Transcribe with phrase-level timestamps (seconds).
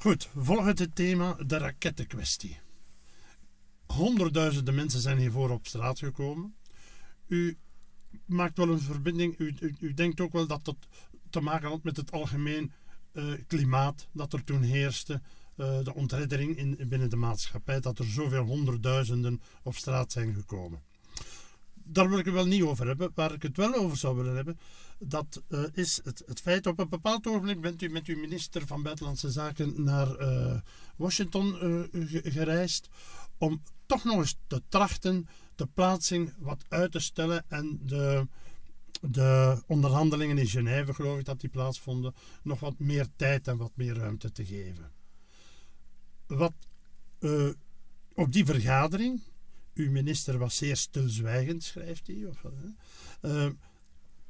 [0.00, 2.60] Goed, volgend het thema de rakettenkwestie.
[3.86, 6.54] Honderdduizenden mensen zijn hiervoor op straat gekomen.
[7.26, 7.56] U
[8.24, 9.38] maakt wel een verbinding.
[9.38, 10.76] U, u, denkt ook wel dat dat
[11.30, 12.72] te maken had met het algemeen
[13.12, 15.20] uh, klimaat dat er toen heerste.
[15.56, 17.80] Uh, de ontreddering in, binnen de maatschappij.
[17.80, 20.82] Dat er zoveel honderdduizenden op straat zijn gekomen.
[21.90, 23.10] Daar wil ik het wel niet over hebben.
[23.14, 24.58] Waar ik het wel over zou willen hebben,
[24.98, 28.66] dat uh, is het, het feit op een bepaald ogenblik bent u met uw minister
[28.66, 30.08] van Buitenlandse Zaken naar
[30.96, 31.56] Washington
[32.22, 32.88] gereisd
[33.38, 38.26] om toch nog eens te trachten de plaatsing wat uit te stellen en de,
[39.00, 43.72] de onderhandelingen in Genève, geloof ik dat die plaatsvonden, nog wat meer tijd en wat
[43.74, 44.90] meer ruimte te geven.
[46.26, 46.54] Wat
[48.14, 49.20] op die vergadering,
[49.78, 52.42] uw minister was zeer stilzwijgend, schrijft hij, of,
[53.22, 53.50] uh,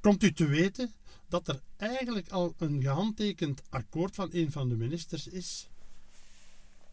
[0.00, 0.92] komt u te weten
[1.28, 5.68] dat er eigenlijk al een gehandtekend akkoord van een van de ministers is,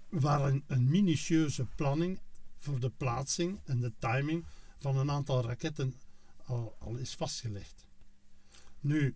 [0.09, 2.19] waar een, minutieuze planning
[2.57, 4.45] voor de plaatsing en de timing
[4.79, 5.93] van een aantal raketten
[6.45, 7.85] al, is vastgelegd.
[8.79, 9.15] Nu,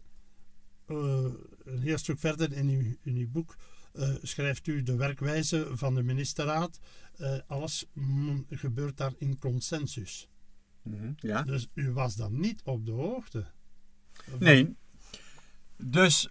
[0.87, 1.25] uh,
[1.63, 3.55] een heel stuk verder in uw, in uw boek
[3.93, 6.79] uh, schrijft u de werkwijze van de ministerraad.
[7.17, 7.85] Uh, alles
[8.49, 10.29] gebeurt daar in consensus.
[10.81, 11.43] Mm -hmm, ja.
[11.43, 13.45] Dus u was dan niet op de hoogte?
[14.13, 14.39] Van...
[14.39, 14.75] Nee.
[15.77, 16.29] Dus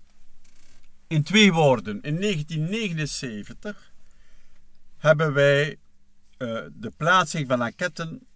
[1.07, 2.03] in twee woorden.
[2.03, 3.93] In 1979
[4.97, 5.71] hebben wij
[6.39, 8.27] uh, de plaatsing van raketten,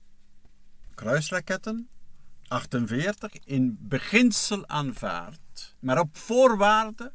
[0.95, 1.89] kruisraketten,
[2.49, 7.13] 48, in beginsel aanvaard, maar op voorwaarde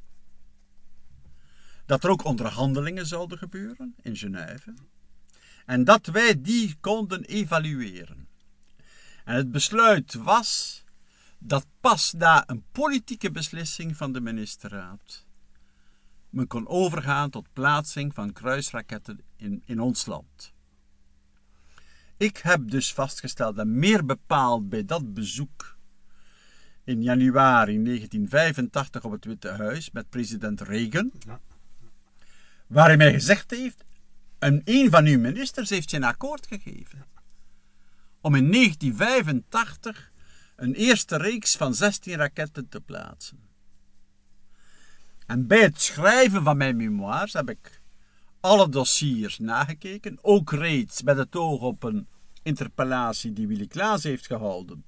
[1.88, 4.74] dat er ook onderhandelingen zouden gebeuren in Genève
[5.66, 8.28] en dat wij die konden evalueren.
[9.24, 10.84] En het besluit was
[11.38, 15.26] dat pas na een politieke beslissing van de ministerraad
[16.30, 20.54] men kon overgaan tot plaatsing van kruisraketten in, in ons land.
[22.18, 25.78] Ik heb dus vastgesteld en meer bepaald bij dat bezoek
[26.84, 31.12] in januari 1985 op het Witte Huis met president Reagan.
[32.68, 33.86] Waar hij mij gezegd heeft,
[34.40, 37.06] en een van uw ministers heeft zijn akkoord gegeven
[38.22, 40.12] om in 1985
[40.56, 43.40] een eerste reeks van 16 raketten te plaatsen.
[45.26, 47.82] En bij het schrijven van mijn memoires heb ik
[48.40, 52.08] alle dossiers nagekeken, ook reeds met het oog op een
[52.44, 54.86] interpellatie die Willy Klaas heeft gehouden.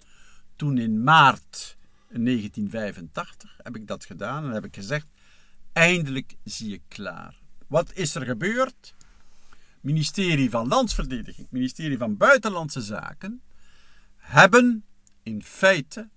[0.56, 5.08] Toen in maart 1985 heb ik dat gedaan en heb ik gezegd:
[5.74, 7.39] eindelijk zie ik klaar.
[7.70, 8.96] Wat is er gebeurd?
[9.82, 13.42] Ministerie van Landsverdediging, ministerie van Buitenlandse Zaken
[14.16, 14.86] hebben
[15.24, 16.10] in feite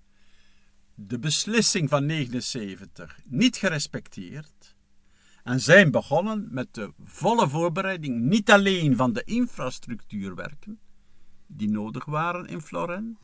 [0.95, 4.75] de beslissing van 79 niet gerespecteerd
[5.43, 10.79] en zijn begonnen met de volle voorbereiding niet alleen van de infrastructuurwerken
[11.47, 13.17] die nodig waren in Florent,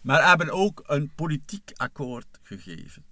[0.00, 3.04] maar hebben ook een politiek akkoord gegeven.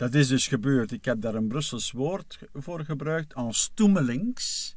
[0.00, 0.92] Dat is dus gebeurd.
[0.92, 4.74] Ik heb daar een Brussels woord voor gebruikt, en stoemelings.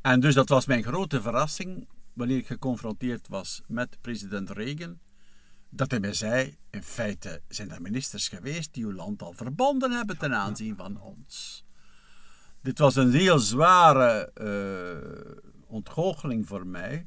[0.00, 4.98] En dus dat was mijn grote verrassing wanneer ik geconfronteerd was met president Reagan
[5.68, 9.90] dat hij mij zei, in feite zijn er ministers geweest die uw land al verbonden
[9.90, 11.64] hebben ten aanzien van ons.
[12.60, 17.06] Dit was een heel zware uh, ontgoocheling voor mij.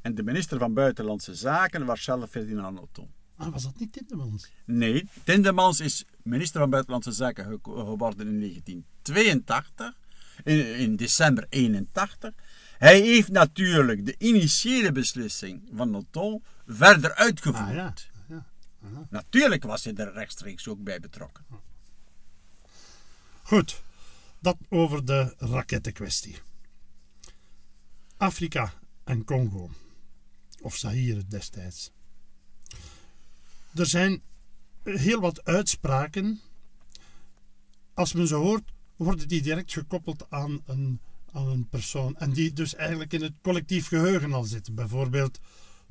[0.00, 3.08] En de minister van Buitenlandse Zaken was zelf Ferdinand Otto.
[3.42, 4.50] Ah, was dat niet Tindemans?
[4.64, 9.96] Nee, Tindemans is minister van Buitenlandse Zaken geworden in 1982
[10.44, 12.32] in, in december 81.
[12.78, 17.68] Hij heeft natuurlijk de initiële beslissing van Noton verder uitgevoerd.
[17.68, 17.94] Ah, ja.
[18.28, 18.46] Ja.
[19.10, 21.44] Natuurlijk was hij er rechtstreeks ook bij betrokken.
[23.42, 23.82] Goed.
[24.38, 26.38] Dat over de rakettenkwestie.
[28.16, 28.72] Afrika
[29.04, 29.70] en Congo,
[30.60, 31.90] of Zaire destijds.
[33.74, 34.22] Er zijn
[34.82, 36.40] heel wat uitspraken.
[37.94, 41.00] Als men ze hoort, worden die direct gekoppeld aan een,
[41.32, 42.16] aan een persoon.
[42.16, 44.74] En die dus eigenlijk in het collectief geheugen al zitten.
[44.74, 45.38] Bijvoorbeeld,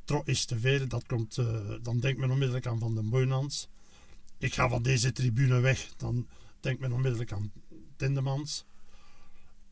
[0.04, 3.68] Tro is te veel, dat komt, uh, dan denkt men onmiddellijk aan Van den Boynans.
[4.38, 6.28] Ik ga van deze tribune weg, dan
[6.60, 7.52] denkt men onmiddellijk aan
[7.96, 8.66] Tindemans.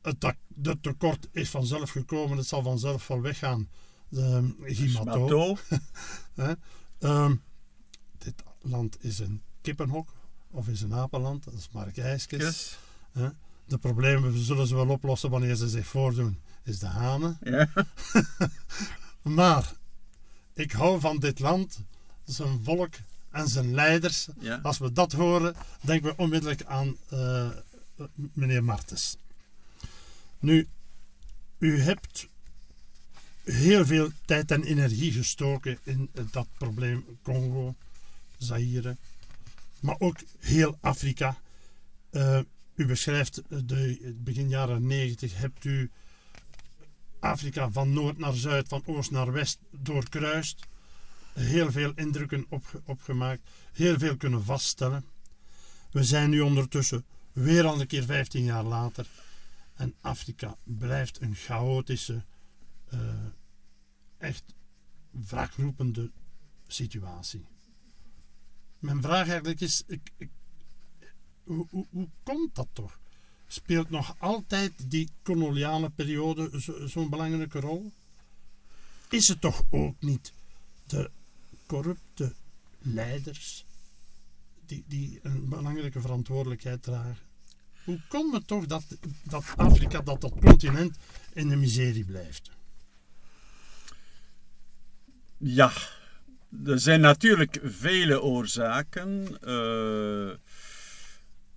[0.01, 3.69] Het, het tekort is vanzelf gekomen, het zal vanzelf wel weggaan.
[4.09, 5.57] De Gimato.
[6.99, 7.48] um, dit
[8.61, 10.13] land is een kippenhok
[10.51, 12.77] of is een apenland, dat is Mark IJskes.
[13.65, 17.37] De problemen zullen ze wel oplossen wanneer ze zich voordoen, is de hanen.
[17.43, 17.69] Ja.
[19.39, 19.73] maar
[20.53, 21.79] ik hou van dit land,
[22.25, 22.93] zijn volk
[23.31, 24.27] en zijn leiders.
[24.63, 27.49] Als we dat horen, denken we onmiddellijk aan uh,
[28.33, 29.17] meneer Martens.
[30.39, 30.67] Nu,
[31.57, 32.27] u hebt
[33.43, 37.75] heel veel tijd en energie gestoken in dat probleem Congo,
[38.39, 38.97] Zaire,
[39.79, 41.37] maar ook heel Afrika.
[42.11, 42.39] Uh,
[42.75, 45.91] u beschrijft de begin jaren 90, hebt u
[47.19, 50.67] Afrika van noord naar zuid, van oost naar west doorkruist.
[51.33, 53.41] Heel veel indrukken op, opgemaakt,
[53.73, 55.05] heel veel kunnen vaststellen.
[55.91, 59.07] We zijn nu ondertussen weer al een keer 15 jaar later.
[59.73, 62.23] En Afrika blijft een chaotische,
[62.93, 62.99] uh,
[64.17, 64.43] echt
[65.11, 66.11] wraakroepende
[66.67, 67.45] situatie.
[68.79, 70.29] Mijn vraag eigenlijk is: ik,
[71.43, 72.99] hoe, hoe, hoe komt dat toch?
[73.47, 76.49] Speelt nog altijd die koloniale periode
[76.85, 77.91] zo'n belangrijke rol?
[79.09, 80.33] Is het toch ook niet
[80.85, 81.09] de
[81.65, 82.33] corrupte
[82.79, 83.65] leiders
[84.65, 87.27] die, die een belangrijke verantwoordelijkheid dragen?
[87.83, 88.83] Hoe komt het toch dat,
[89.23, 90.97] dat Afrika, dat dat continent
[91.33, 92.51] in de miserie blijft?
[95.37, 95.73] Ja,
[96.65, 99.27] er zijn natuurlijk vele oorzaken.
[99.47, 100.29] Uh,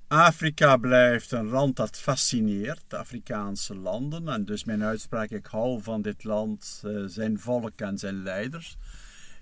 [0.07, 4.29] Afrika blijft een land dat fascineert, Afrikaanse landen.
[4.29, 8.77] En dus mijn uitspraak, ik hou van dit land, uh, zijn volk en zijn leiders.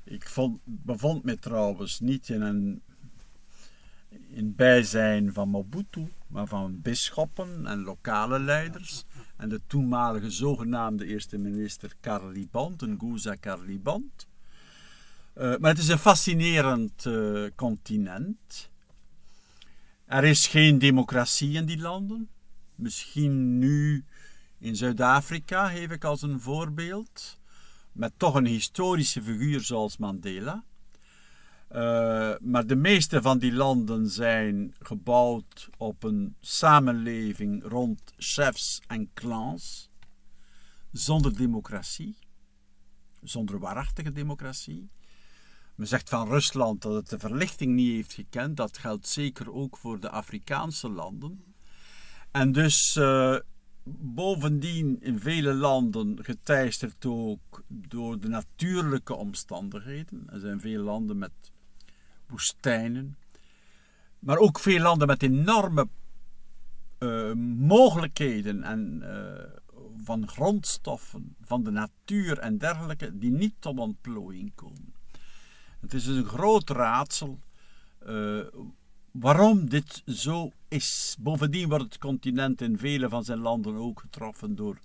[0.05, 2.83] Ik vond, bevond me trouwens niet in een
[4.29, 9.05] in bijzijn van Mobutu, maar van bisschoppen en lokale leiders.
[9.37, 14.29] En de toenmalige zogenaamde eerste minister Carliband, een Nguza Carliband.
[15.41, 18.71] Uh, maar het is een fascinerend uh, continent.
[20.05, 22.29] Er is geen democratie in die landen.
[22.75, 24.05] Misschien nu
[24.59, 27.39] in Zuid-Afrika, geef ik als een voorbeeld.
[27.93, 30.65] Met toch een historische figuur zoals Mandela.
[31.73, 39.11] Uh, maar de meeste van die landen zijn gebouwd op een samenleving rond chefs en
[39.15, 39.91] clans,
[40.93, 42.17] zonder democratie,
[43.23, 44.89] zonder waarachtige democratie.
[45.81, 48.57] Men zegt van Rusland dat het de verlichting niet heeft gekend.
[48.57, 51.45] Dat geldt zeker ook voor de Afrikaanse landen.
[52.31, 53.37] En dus uh,
[53.85, 60.27] bovendien in vele landen geteisterd ook door de natuurlijke omstandigheden.
[60.33, 61.53] Er zijn veel landen met
[62.27, 63.17] woestijnen,
[64.19, 65.89] maar ook veel landen met enorme
[66.99, 74.53] uh, mogelijkheden en, uh, van grondstoffen, van de natuur en dergelijke, die niet tot ontplooiing
[74.55, 74.99] komen.
[75.81, 77.41] Het is dus een groot raadsel
[78.07, 78.47] uh,
[79.11, 81.17] waarom dit zo is.
[81.19, 84.79] Bovendien wordt het continent in vele van zijn landen ook getroffen door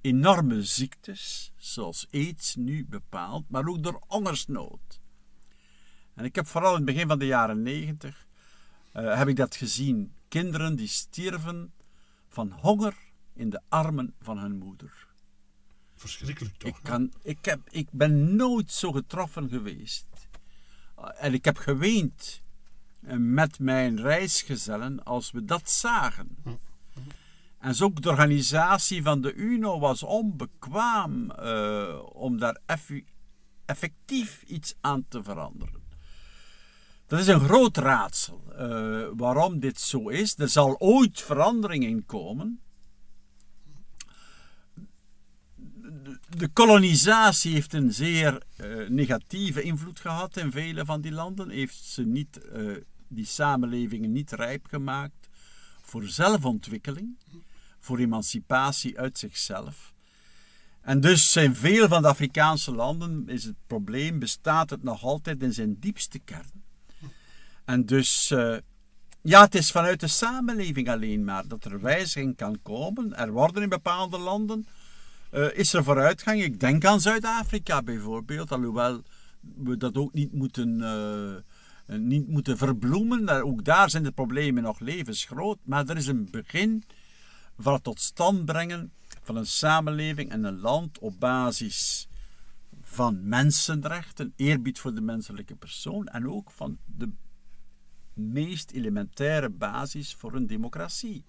[0.00, 5.00] enorme ziektes, zoals aids nu bepaald, maar ook door hongersnood.
[6.14, 8.26] En ik heb vooral in het begin van de jaren negentig
[8.96, 10.14] uh, heb ik dat gezien.
[10.28, 11.72] Kinderen die stierven
[12.28, 12.96] van honger
[13.32, 15.06] in de armen van hun moeder.
[15.94, 16.76] Verschrikkelijk toch?
[16.76, 20.06] Ik, kan, ik, heb, ik ben nooit zo getroffen geweest
[21.12, 22.42] en ik heb geweend
[23.02, 26.36] eh, met mijn reisgezellen als we dat zagen.
[27.58, 32.58] En zo ook de organisatie van de UNO was onbekwaam uh, om daar
[33.64, 35.82] effectief iets aan te veranderen.
[37.06, 40.38] Dat is een groot raadsel uh, waarom dit zo is.
[40.38, 42.60] Er zal ooit verandering in komen.
[46.36, 51.50] De kolonisatie heeft een zeer uh, negatieve invloed gehad in vele van die landen.
[51.50, 52.76] Heeft ze niet, uh,
[53.08, 55.28] die samenlevingen niet rijp gemaakt
[55.82, 57.16] voor zelfontwikkeling,
[57.80, 59.92] voor emancipatie uit zichzelf.
[60.80, 65.42] En dus zijn veel van de Afrikaanse landen, is het probleem, bestaat het nog altijd
[65.42, 66.62] in zijn diepste kern.
[67.64, 68.56] En dus uh,
[69.22, 73.16] Ja, het is vanuit de samenleving alleen maar dat er wijziging kan komen.
[73.16, 74.66] Er worden in bepaalde landen,
[75.34, 76.42] eh, is er vooruitgang.
[76.42, 79.02] Ik denk aan Zuid-Afrika bijvoorbeeld, alhoewel
[79.56, 83.24] we dat ook niet moeten, eh, niet moeten verbloemen.
[83.24, 85.58] Daar- Ook daar zijn de problemen nog levensgroot.
[85.64, 86.84] Maar er is een begin
[87.58, 92.08] van het tot stand brengen van een samenleving en een land op basis
[92.82, 97.10] van mensenrechten, eerbied voor de menselijke persoon en ook van de
[98.14, 101.24] meest elementaire basis voor een democratie.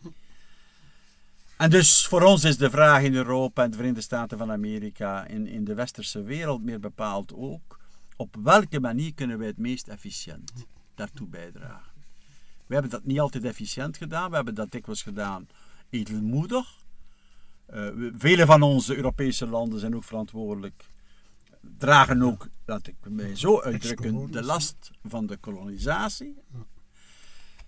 [1.57, 5.25] En dus voor ons is de vraag in Europa en de Verenigde Staten van Amerika,
[5.25, 7.79] in, in de westerse wereld meer bepaald ook,
[8.15, 10.51] op welke manier kunnen wij het meest efficiënt
[10.95, 11.91] daartoe bijdragen.
[12.67, 15.47] We hebben dat niet altijd efficiënt gedaan, we hebben dat dikwijls gedaan
[15.89, 16.83] edelmoedig.
[17.65, 20.85] We- vele van onze Europese landen zijn ook verantwoordelijk,
[21.77, 26.35] dragen ook, laat ik mij zo uitdrukken, de last van de kolonisatie.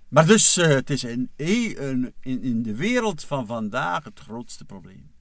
[0.08, 4.66] Maar dus, eh, het is in, in, in in de wereld van vandaag het grootste
[4.66, 5.12] probleem.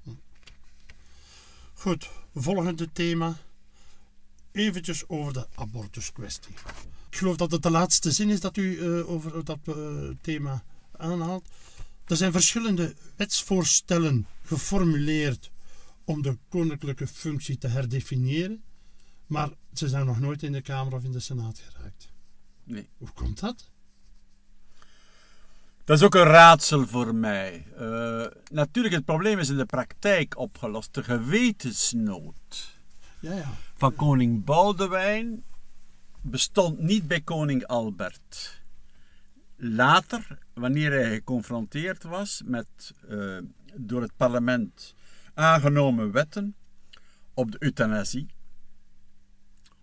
[1.75, 3.37] Goed, volgende thema.
[4.53, 6.55] Eventjes over de abortuskwestie.
[7.11, 9.75] Ik geloof dat het de laatste zin is dat u eh, over dat eh,
[10.21, 10.65] thema
[10.97, 11.49] aanhaalt.
[12.05, 15.51] Er zijn verschillende wetsvoorstellen geformuleerd
[16.05, 18.63] om de koninklijke functie te herdefiniëren,
[19.27, 22.13] maar ze zijn nog nooit in de Kamer of in de Senaat geraakt.
[22.65, 22.89] Nee.
[22.97, 23.71] Hoe komt dat?
[25.87, 27.67] Dat is ook een raadsel voor mij.
[27.77, 30.95] Eh, natuurlijk, het probleem is in de praktijk opgelost.
[30.95, 32.79] De gewetensnood
[33.21, 33.53] Ja, ja.
[33.75, 35.45] van koning Boudewijn
[36.21, 38.63] bestond niet bij koning Albert.
[39.57, 43.39] Later, wanneer hij geconfronteerd was met eh,
[43.75, 44.95] door het parlement
[45.35, 46.55] aangenomen wetten
[47.35, 48.27] op de euthanasie,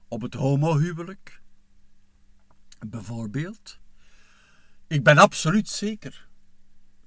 [0.08, 1.42] op het homohuwelijk,
[2.88, 3.82] bijvoorbeeld.
[4.94, 6.28] Ik ben absoluut zeker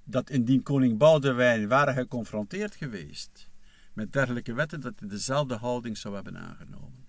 [0.04, 3.48] dat indien koning Boudewijn waren geconfronteerd geweest
[3.92, 7.06] met dergelijke wetten, dat hij dezelfde houding zou hebben aangenomen.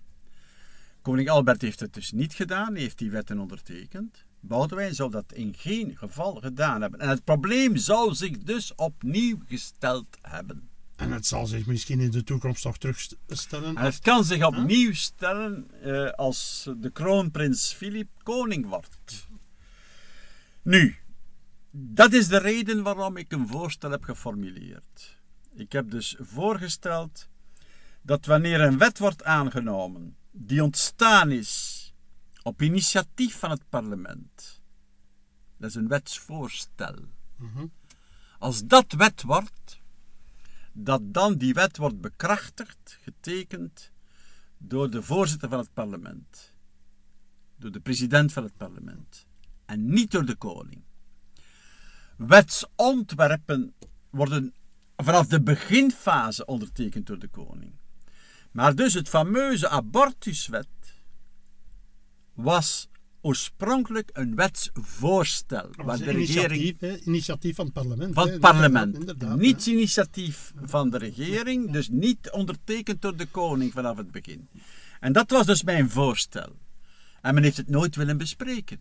[1.02, 4.24] Koning Albert heeft het dus niet gedaan, heeft die wetten ondertekend.
[4.40, 7.00] Boudewijn zou dat in geen geval gedaan hebben.
[7.00, 10.68] En het probleem zou zich dus opnieuw gesteld hebben.
[10.96, 13.76] En het zal zich misschien in de toekomst nog terugstellen.
[13.76, 19.27] En het kan zich opnieuw stellen eh, als de kroonprins Filip koning wordt.
[20.68, 20.96] Nu,
[21.70, 25.18] dat is de reden waarom ik een voorstel heb geformuleerd.
[25.54, 27.28] Ik heb dus voorgesteld
[28.02, 31.82] dat wanneer een wet wordt aangenomen die ontstaan is
[32.42, 34.62] op initiatief van het parlement,
[35.56, 36.96] dat is een wetsvoorstel.
[37.36, 37.66] Mhm.
[38.38, 39.80] Als dat wet wordt,
[40.72, 43.92] dat dan die wet wordt bekrachtigd, getekend
[44.58, 46.54] door de voorzitter van het parlement,
[47.56, 49.27] door de president van het parlement
[49.68, 50.82] en niet door de koning.
[52.16, 53.74] Wetsontwerpen
[54.10, 54.54] worden
[54.96, 57.72] vanaf de beginfase ondertekend door de koning.
[58.50, 60.66] Maar dus het fameuze abortuswet
[62.34, 62.88] was
[63.20, 65.68] oorspronkelijk een wetsvoorstel.
[65.72, 68.14] Waar was de een regering initiatief, van het parlement.
[68.14, 69.36] van het parlement.
[69.36, 74.48] Niet initiatief van de regering, dus niet ondertekend door de koning vanaf het begin.
[75.00, 76.56] En dat was dus mijn voorstel.
[77.20, 78.80] En men heeft het nooit willen bespreken.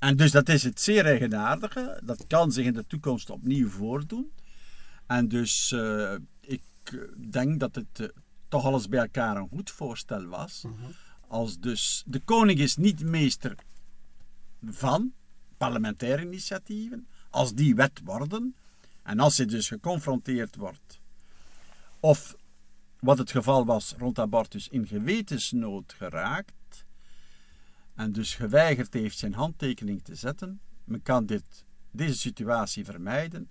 [0.00, 2.00] En dus dat is het zeer eigenaardige.
[2.04, 4.32] Dat kan zich in de toekomst opnieuw voordoen.
[5.06, 6.98] En dus eh, ik eh,
[7.30, 8.06] denk dat het eh,
[8.48, 10.64] toch alles bij elkaar een goed voorstel was.
[11.28, 13.54] Als dus de koning is niet meester
[14.64, 15.12] van
[15.56, 18.54] parlementaire initiatieven, als die wet worden,
[19.02, 21.00] en als hij dus geconfronteerd wordt,
[22.00, 22.36] of
[23.00, 26.52] wat het geval was rond abortus, in gewetensnood geraakt,
[27.94, 33.50] en dus geweigerd heeft zijn handtekening te zetten, men kan dit, deze situatie vermijden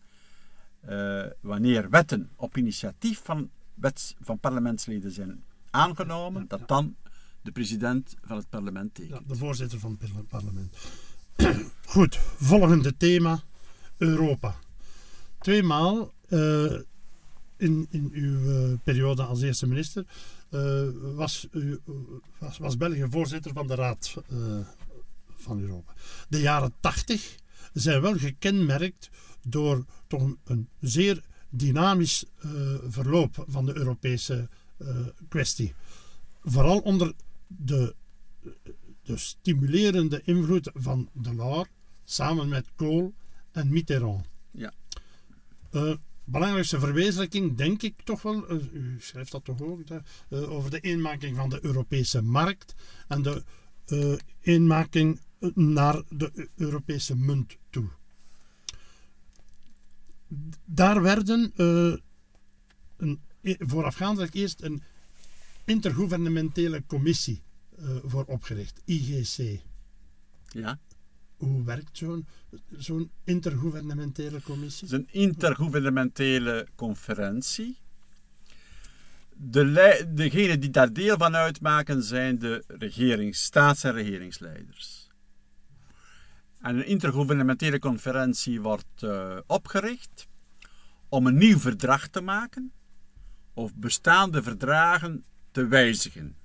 [0.79, 6.95] eh, wanneer wetten op initiatief van, wets, van parlementsleden zijn aangenomen, dat dan
[7.41, 9.19] de president van het parlement tekent.
[9.19, 10.77] Ja, de voorzitter van het parlement.
[11.85, 13.43] Goed, volgende thema:
[13.97, 14.55] Europa.
[15.39, 16.79] Tweemaal eh,
[17.59, 20.05] in, in uw eh, periode als eerste minister
[20.49, 21.79] eh, was, u,
[22.37, 24.37] was, was België voorzitter van de Raad eh,
[25.35, 25.93] van Europa.
[26.29, 27.35] De jaren tachtig
[27.73, 29.09] zijn wel gekenmerkt
[29.47, 32.25] door toch een, zeer dynamisch
[32.87, 34.49] verloop van de Europese
[35.27, 35.73] kwestie.
[36.43, 37.13] Vooral onder
[37.47, 37.95] de
[39.09, 41.69] de stimulerende invloed van Delors
[42.03, 43.13] samen met Kohl
[43.51, 44.25] en Mitterrand.
[44.51, 44.73] Ja.
[46.31, 50.79] Belangrijkste verwezenlijking, denk ik toch wel, eh, u schrijft dat toch ook, eh, over de
[50.79, 52.75] eenmaking van de Europese markt
[53.07, 53.43] en de
[53.85, 55.19] eh, eenmaking
[55.53, 57.89] naar de Eu- Europese munt toe.
[60.65, 64.83] Daar werden een, e- voorafgaandelijk eerst een
[65.65, 67.41] intergouvernementele commissie
[68.03, 69.61] voor opgericht, IGC.
[70.49, 70.79] Ja.
[71.39, 72.03] Hoe werkt
[72.77, 74.87] zo'n intergouvernementele commissie?
[74.87, 77.77] Het is een intergouvernementele conferentie.
[79.35, 85.07] De degenen die daar deel van uitmaken zijn de regerings, staats- en regeringsleiders.
[86.61, 90.27] En een intergouvernementele conferentie wordt eh, opgericht
[91.09, 92.71] om een nieuw verdrag te maken
[93.53, 96.35] of bestaande verdragen te wijzigen.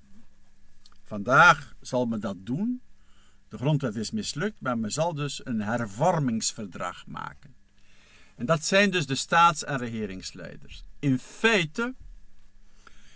[1.03, 2.81] Vandaag zal men dat doen.
[3.55, 7.55] De grondwet is mislukt, maar men zal dus een hervormingsverdrag maken.
[8.35, 10.85] En dat zijn dus de staats- en regeringsleiders.
[10.99, 11.95] In feite,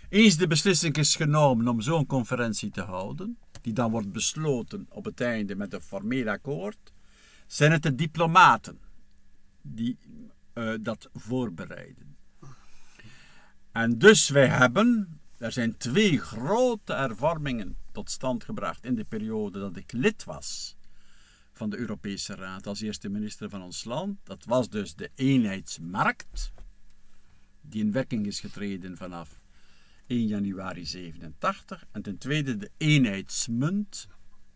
[0.08, 5.04] eens de beslissing is genomen om zo'n conferentie te houden, die dan wordt besloten op
[5.04, 6.92] het einde met een formeel akkoord,
[7.46, 8.78] zijn het de diplomaten
[9.62, 9.98] die
[10.52, 12.16] eh, dat voorbereiden.
[13.72, 19.58] En dus wij hebben, er zijn twee grote hervormingen tot stand gebracht in de periode
[19.58, 20.76] dat ik lid was
[21.52, 24.18] van de Europese Raad als eerste minister van ons land.
[24.22, 26.52] Dat was dus de eenheidsmarkt,
[27.60, 29.40] die in werking is getreden vanaf
[30.06, 31.84] 1 januari 87.
[31.90, 34.08] En ten tweede de eenheidsmunt,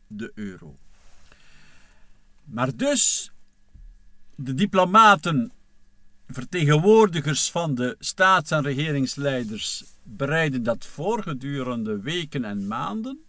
[0.07, 0.79] de euro.
[2.45, 3.33] Maar dus,
[4.35, 5.53] de diplomaten,
[6.29, 13.25] vertegenwoordigers van de staats- en regeringsleiders, bereiden dat voor gedurende weken en maanden.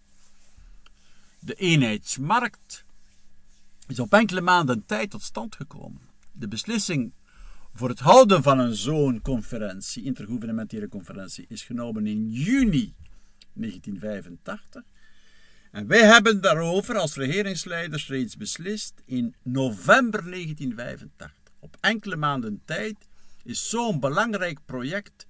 [1.39, 2.85] De eenheidsmarkt
[3.87, 6.01] is op enkele maanden tijd tot stand gekomen.
[6.31, 7.11] De beslissing
[7.73, 12.93] voor het houden van een zo'n conferentie, intergouvernementele conferentie, is genomen in juni
[13.53, 14.83] 1985.
[15.71, 21.44] En wij hebben daarover als regeringsleiders reeds beslist in november 1985.
[21.65, 22.95] Op enkele maanden tijd
[23.43, 25.27] is zo'n belangrijk project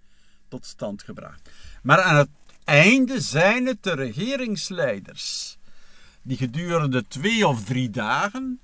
[0.48, 1.50] tot stand gebracht.
[1.84, 2.30] Maar aan het
[2.64, 5.58] einde zijn het de regeringsleiders
[6.22, 8.60] die gedurende twee of drie dagen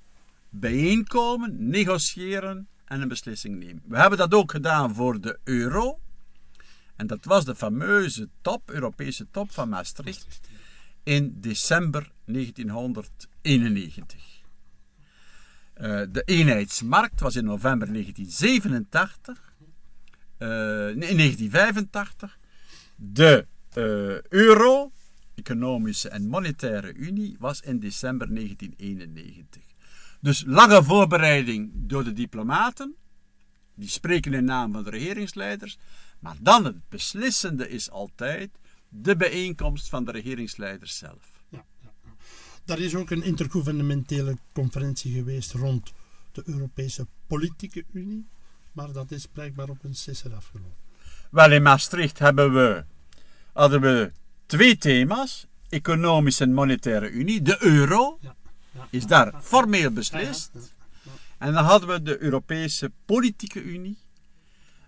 [0.48, 3.82] bijeenkomen, negociëren en een beslissing nemen.
[3.86, 5.98] We hebben dat ook gedaan voor de euro.
[6.96, 10.40] En dat was de fameuze top, Europese top van Maastricht
[11.02, 14.31] in december 1991.
[15.82, 19.54] Eh, de eenheidsmarkt was in november 1987.
[20.38, 22.38] eh, nee, in 1985.
[22.96, 24.92] De eh, euro,
[25.34, 29.62] Economische en Monetaire Unie, was in december 1991.
[30.20, 32.94] Dus lange voorbereiding door de diplomaten.
[33.74, 35.78] Die spreken in naam van de regeringsleiders.
[36.18, 38.50] Maar dan het beslissende is altijd
[38.88, 41.31] de bijeenkomst van de regeringsleiders zelf.
[42.64, 45.92] Daar is ook een intergouvernementele conferentie geweest rond
[46.32, 48.26] de Europese Politieke Unie.
[48.72, 50.76] Maar dat is blijkbaar op een sisser afgelopen.
[51.30, 52.84] Wel, in Maastricht hebben we,
[53.52, 54.12] hadden we
[54.46, 55.46] twee thema's.
[55.68, 57.42] Economische en Monetaire Unie.
[57.42, 58.36] De euro Ja,
[58.70, 60.50] ja, is daar ja, formeel beslist.
[61.38, 63.98] En dan hadden we de Europese Politieke Unie.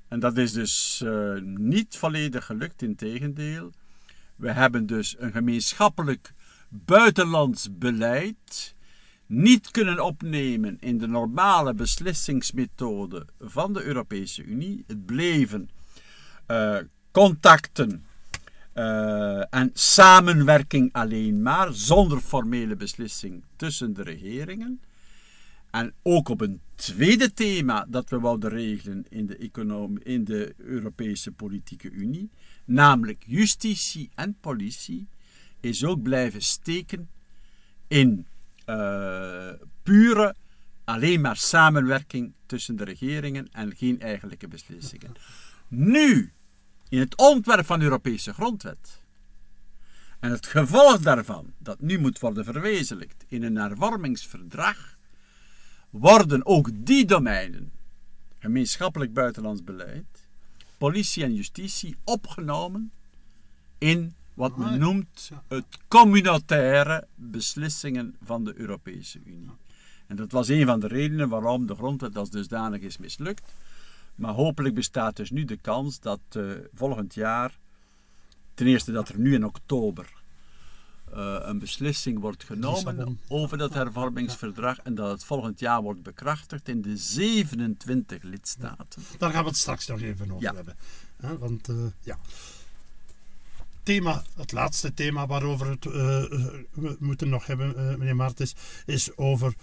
[0.09, 3.73] En dat is dus eh, niet volledig gelukt, in tegendeel.
[4.37, 6.33] We hebben dus een gemeenschappelijk
[6.85, 8.75] buitenlands beleid
[9.27, 14.85] niet kunnen opnemen in de normale beslissingsmethode van de Europese Unie.
[14.87, 15.71] Het bleven
[16.47, 16.77] eh,
[17.11, 18.05] contacten
[18.73, 24.81] eh, en samenwerking alleen maar, zonder formele beslissing tussen de regeringen.
[25.71, 30.55] En ook op een tweede thema dat we wouden regelen in de, economie, in de
[30.57, 32.31] Europese Politieke Unie,
[32.65, 35.09] namelijk justitie en politie,
[35.65, 37.11] is ook blijven steken
[37.89, 38.27] in
[38.67, 39.51] uh,
[39.83, 40.35] pure,
[40.85, 45.13] alleen maar samenwerking tussen de regeringen en geen eigenlijke beslissingen.
[45.69, 46.33] Nu,
[46.89, 49.03] in het ontwerp van de Europese grondwet,
[50.21, 54.97] en het gevolg daarvan, dat nu moet worden verwezenlijkt in een hervormingsverdrag,
[55.91, 57.73] worden ook die domeinen,
[58.39, 60.29] gemeenschappelijk buitenlands beleid,
[60.79, 62.93] politie en justitie, opgenomen
[63.79, 69.51] in wat men noemt het communautaire beslissingen van de Europese Unie.
[70.07, 73.53] En dat was een van de redenen waarom de grondwet als dusdanig is mislukt.
[74.15, 77.59] Maar hopelijk bestaat dus nu de kans dat uh, volgend jaar,
[78.55, 80.13] ten eerste dat er nu in oktober
[81.15, 86.69] uh, een beslissing wordt genomen over dat hervormingsverdrag en dat het volgend jaar wordt bekrachtigd
[86.69, 89.03] in de 27 lidstaten.
[89.19, 90.55] Daar gaan we het straks nog even over ja.
[90.55, 90.77] hebben.
[91.17, 92.19] He, want uh, ja.
[93.85, 95.93] Thema, het laatste thema waarover het, eh,
[96.71, 98.55] we moeten nog hebben, eh, meneer Martens,
[98.87, 99.55] is over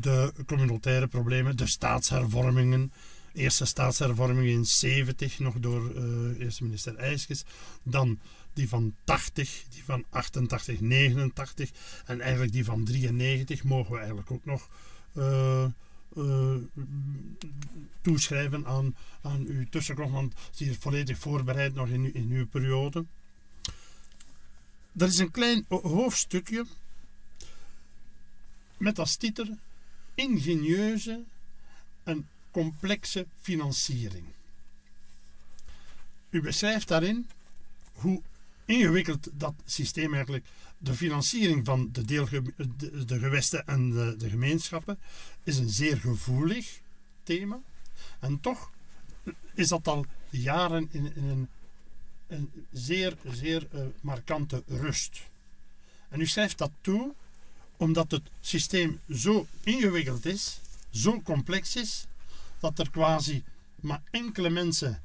[0.00, 2.92] de communautaire problemen, de staatshervormingen.
[3.32, 5.94] Eerste staatshervorming in 70, nog door
[6.38, 7.44] eerste minister IJskes.
[7.82, 8.18] Dan
[8.52, 11.70] die van 80, die van 88, 89
[12.04, 14.68] en eigenlijk die van 93 mogen we eigenlijk ook nog
[18.00, 23.04] toeschrijven aan, aan uw tussenkomst, want die is volledig voorbereid nog in, in uw periode.
[24.96, 26.66] Er is een klein ho- hoofdstukje
[28.76, 29.58] met als titel
[30.14, 31.24] ingenieuze
[32.02, 34.26] en complexe financiering.
[36.30, 37.28] U beschrijft daarin
[37.92, 38.22] hoe
[38.64, 40.46] ingewikkeld dat systeem eigenlijk,
[40.78, 42.42] de financiering van de, deelge,
[42.76, 44.98] de, de gewesten en de, de gemeenschappen,
[45.44, 46.80] is een zeer gevoelig
[47.22, 47.60] thema.
[48.20, 48.70] En toch
[49.54, 51.48] is dat al jaren in, in een,
[52.30, 55.20] een zeer, zeer eh, markante rust.
[56.08, 57.14] En u schrijft dat toe
[57.76, 62.06] omdat het systeem zo ingewikkeld is, zo complex is,
[62.60, 63.44] dat er quasi
[63.80, 65.02] maar enkele mensen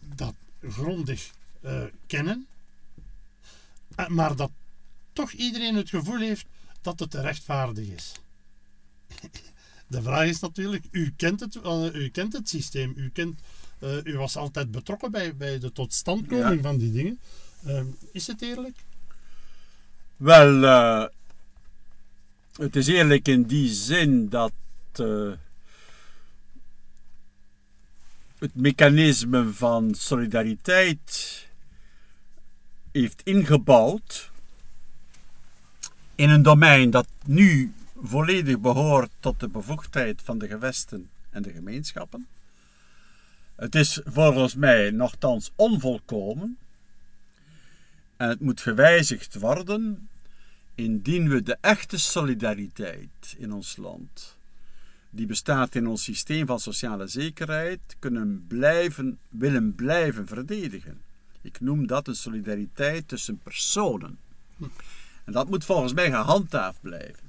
[0.00, 2.46] dat grondig eh, kennen,
[3.94, 4.50] eh, maar dat
[5.12, 6.46] toch iedereen het gevoel heeft
[6.80, 8.12] dat het rechtvaardig is.
[9.86, 11.54] De vraag is natuurlijk, u kent het,
[11.94, 13.40] u kent het systeem, u, kent,
[13.78, 16.60] eh, u was altijd betrokken bij, bij de totstandkoming Ja.
[16.62, 17.18] van die dingen.
[17.64, 18.76] Eh, is het eerlijk?
[20.16, 21.04] Wel, eh,
[22.56, 24.52] het is eerlijk in die zin dat
[24.92, 25.32] eh,
[28.38, 31.46] het mechanisme van solidariteit
[32.92, 34.30] heeft ingebouwd
[36.14, 41.52] in een domein dat nu volledig behoort tot de bevoegdheid van de gewesten en de
[41.52, 42.26] gemeenschappen.
[43.58, 46.58] Het is volgens mij nogthans onvolkomen
[48.16, 50.08] en het moet gewijzigd worden
[50.74, 54.36] indien we de echte solidariteit in ons land,
[55.10, 61.00] die bestaat in ons systeem van sociale zekerheid, kunnen blijven, willen blijven verdedigen.
[61.40, 64.18] Ik noem dat een solidariteit tussen personen.
[65.24, 67.27] En dat moet volgens mij gehandhaafd blijven.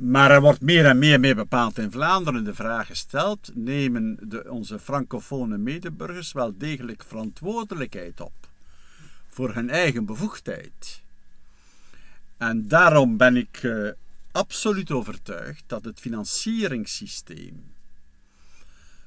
[0.00, 4.50] Maar er wordt meer en meer mee bepaald in Vlaanderen de vraag gesteld: nemen de,
[4.50, 8.32] onze francofone medeburgers wel degelijk verantwoordelijkheid op
[9.28, 11.02] voor hun eigen bevoegdheid?
[12.36, 13.88] En daarom ben ik eh,
[14.32, 17.64] absoluut overtuigd dat het financieringssysteem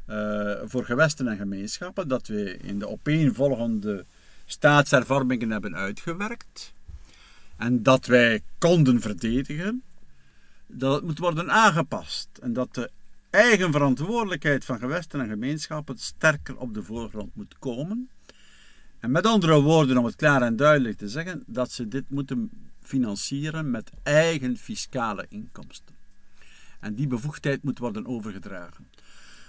[0.06, 4.06] eh, voor gewesten en gemeenschappen, dat we in de opeenvolgende
[4.46, 6.74] staatshervormingen hebben uitgewerkt
[7.58, 9.84] en dat wij konden verdedigen,
[10.74, 12.92] dat het moet worden aangepast en dat de
[13.30, 18.10] eigen verantwoordelijkheid van gewesten en gemeenschappen sterker op de voorgrond moet komen.
[19.00, 22.50] En met andere woorden, om het klaar en duidelijk te zeggen, dat ze dit moeten
[22.82, 25.96] financieren met eigen fiscale inkomsten.
[26.80, 28.88] En die bevoegdheid moet worden overgedragen.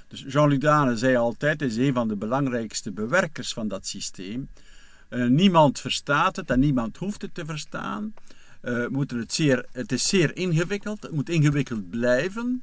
[0.08, 4.48] Dus Jean-Luc Dane zei altijd, hij is een van de belangrijkste bewerkers van dat systeem.
[5.08, 8.14] Eh, niemand verstaat het en niemand hoeft het te verstaan.
[8.62, 12.62] Eh, moeten het, zeer, het is zeer ingewikkeld, het moet ingewikkeld blijven.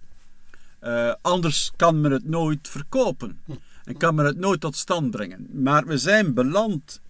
[0.79, 3.39] Eh, anders kan men het nooit verkopen
[3.83, 5.47] en kan men het nooit tot stand brengen.
[5.51, 7.01] Maar we zijn beland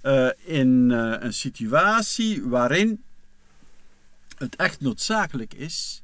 [0.00, 3.02] eh, in een situatie waarin
[4.38, 6.02] het echt noodzakelijk is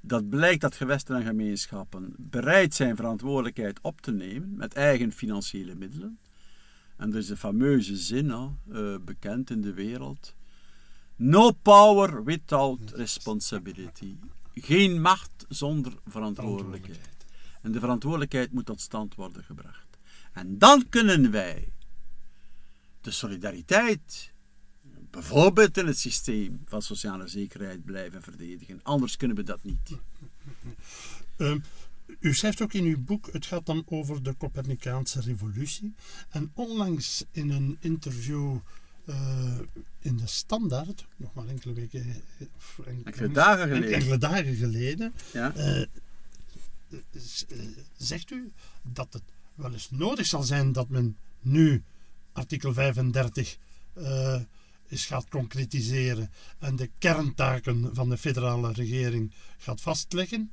[0.00, 5.74] dat blijkt dat gewesten en gemeenschappen bereid zijn verantwoordelijkheid op te nemen met eigen financiële
[5.74, 6.18] middelen.
[6.96, 8.56] En er is een fameuze zin
[9.04, 10.34] bekend in de wereld.
[11.16, 14.16] No power without responsibility.
[14.54, 17.26] Geen macht zonder verantwoordelijkheid.
[17.62, 19.98] En de verantwoordelijkheid moet tot stand worden gebracht.
[20.32, 21.72] En dan kunnen wij
[23.00, 24.32] de solidariteit,
[25.10, 28.80] bijvoorbeeld in het systeem van sociale zekerheid, blijven verdedigen.
[28.82, 29.90] Anders kunnen we dat niet.
[31.36, 31.58] Ehm,
[32.20, 35.94] u schrijft ook in uw boek, het gaat dan over de Copernicaanse revolutie.
[36.28, 38.58] En onlangs in een interview
[39.04, 39.58] eh,
[40.00, 42.00] in de Standaard, nog maar enkele weken...
[42.38, 43.92] eh, of Enkele dagen geleden.
[43.92, 45.54] Enkele dagen geleden, Ja?
[45.54, 45.86] eh,
[47.96, 49.22] zegt u dat het
[49.54, 51.82] wel eens nodig zal zijn dat men nu
[52.32, 53.56] artikel 35
[53.92, 54.40] eh,
[54.88, 60.52] is gaat concretiseren en de kerntaken van de federale regering gaat vastleggen.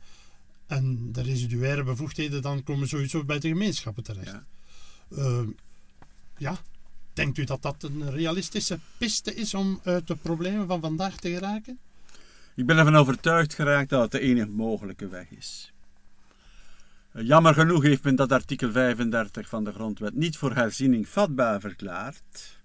[0.67, 4.31] En de residuaire bevoegdheden dan komen sowieso bij de gemeenschappen terecht.
[4.31, 5.45] Ja.
[6.37, 6.57] Ja,
[7.13, 11.29] denkt u dat dat een realistische piste is om uit de problemen van vandaag te
[11.29, 11.79] geraken?
[12.55, 15.73] Ik ben ervan overtuigd geraakt dat het de enige mogelijke weg is.
[17.11, 21.59] Eh, Jammer genoeg heeft men dat artikel 35 van de grondwet niet voor herziening vatbaar
[21.59, 22.59] verklaard.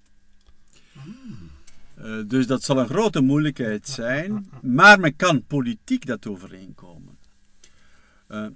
[1.95, 7.19] Eh, dus dat zal een grote moeilijkheid zijn, maar men kan politiek dat overeenkomen.
[8.27, 8.47] Eh,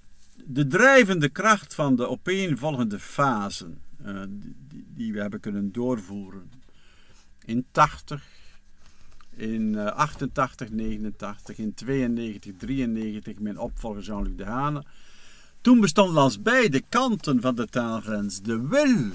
[0.44, 4.22] de drijvende kracht van de opeenvolgende fasen eh,
[4.94, 6.50] die, we hebben kunnen doorvoeren
[7.44, 8.24] in 80,
[9.36, 14.84] in 88, 89, in 92, 93, mijn opvolger Jean-Luc Dehane.
[15.60, 19.10] Toen bestond langs beide kanten van de taalgrens de wil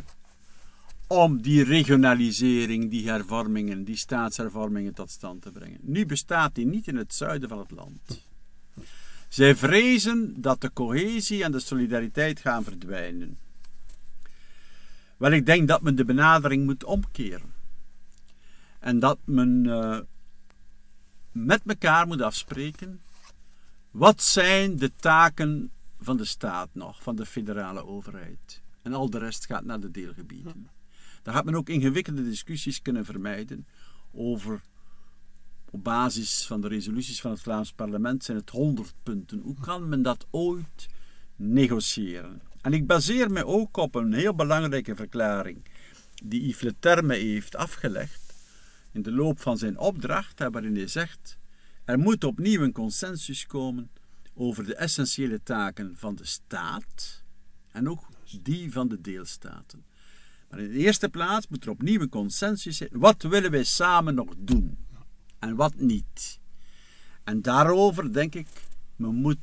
[1.07, 5.79] om die regionalisering, die hervormingen, die staatshervormingen tot stand te brengen.
[5.81, 8.23] Nu bestaat die niet in het zuiden van het land.
[9.29, 13.37] Zij vrezen dat de cohesie en de solidariteit gaan verdwijnen.
[15.17, 17.53] Wel, ik denk dat men de benadering moet omkeren.
[18.79, 19.99] En dat men uh,
[21.31, 23.01] met elkaar moet afspreken.
[23.91, 28.61] Wat zijn de taken van de staat nog, van de federale overheid?
[28.81, 30.69] En al de rest gaat naar de deelgebieden.
[31.23, 33.67] Daar gaat men ook ingewikkelde discussies kunnen vermijden
[34.11, 34.61] over,
[35.69, 39.39] op basis van de resoluties van het Vlaams parlement, zijn het 100 punten.
[39.39, 40.87] Hoe kan men dat ooit
[41.35, 42.41] negociëren?
[42.65, 45.65] En ik baseer me ook op een heel belangrijke verklaring
[46.23, 48.33] die Yves Le Terme heeft afgelegd
[48.91, 51.37] in de loop van zijn opdracht, waarin hij zegt:
[51.83, 53.89] er moet opnieuw een consensus komen
[54.33, 57.23] over de essentiële taken van de staat
[57.71, 58.03] en ook
[58.41, 59.85] die van de deelstaten.
[60.49, 62.89] Maar in de eerste plaats moet er opnieuw een consensus zijn.
[62.93, 64.77] Wat willen wij samen nog doen?
[65.39, 66.39] En wat niet?
[67.23, 68.47] En daarover denk ik,
[68.95, 69.37] men moet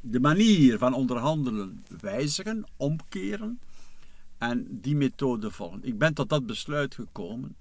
[0.00, 3.58] de manier van onderhandelen wijzigen, omkeren
[4.38, 5.84] en die methode volgen.
[5.84, 7.56] Ik ben tot dat besluit gekomen.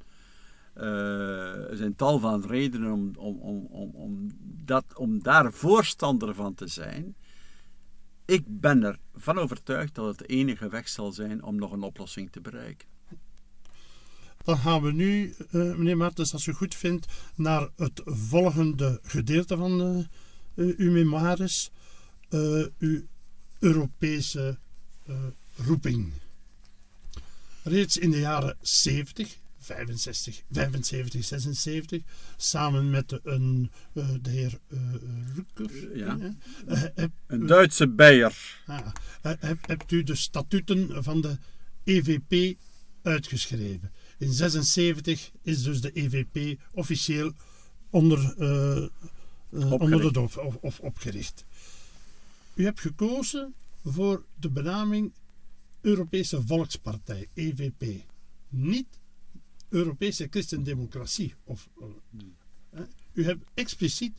[0.77, 4.31] Uh, er zijn tal van redenen om, om, om, om, om,
[4.65, 7.15] dat, om daar voorstander van te zijn.
[8.25, 12.31] Ik ben ervan overtuigd dat het de enige weg zal zijn om nog een oplossing
[12.31, 12.87] te bereiken.
[14.43, 19.57] Dan gaan we nu, uh, meneer Martens, als u goed vindt, naar het volgende gedeelte
[19.57, 20.07] van
[20.55, 21.71] uh, uw memoires.
[22.29, 23.01] Uh, uw
[23.59, 24.57] Europese
[25.55, 26.13] roeping.
[27.63, 29.37] Reeds in de jaren 70
[29.67, 32.01] 65, 75, 76,
[32.37, 34.79] samen met een, uh, de heer uh,
[35.35, 35.97] Rucker.
[35.97, 36.17] Ja.
[36.67, 38.61] Uh, heb, een Duitse bijer.
[39.21, 41.37] heb, hebt u de statuten van de
[41.83, 42.57] EVP
[43.01, 43.91] uitgeschreven.
[44.17, 47.33] In 76 is dus de EVP officieel
[47.89, 48.35] onder,
[49.49, 51.45] onder de doop of, of opgericht.
[52.57, 55.13] U hebt gekozen voor de benaming
[55.81, 57.83] Europese Volkspartij, EVP.
[58.49, 58.87] Niet
[59.69, 61.33] Europese christendemocratie.
[61.43, 62.81] Of, uh,
[63.13, 64.13] u hebt expliciet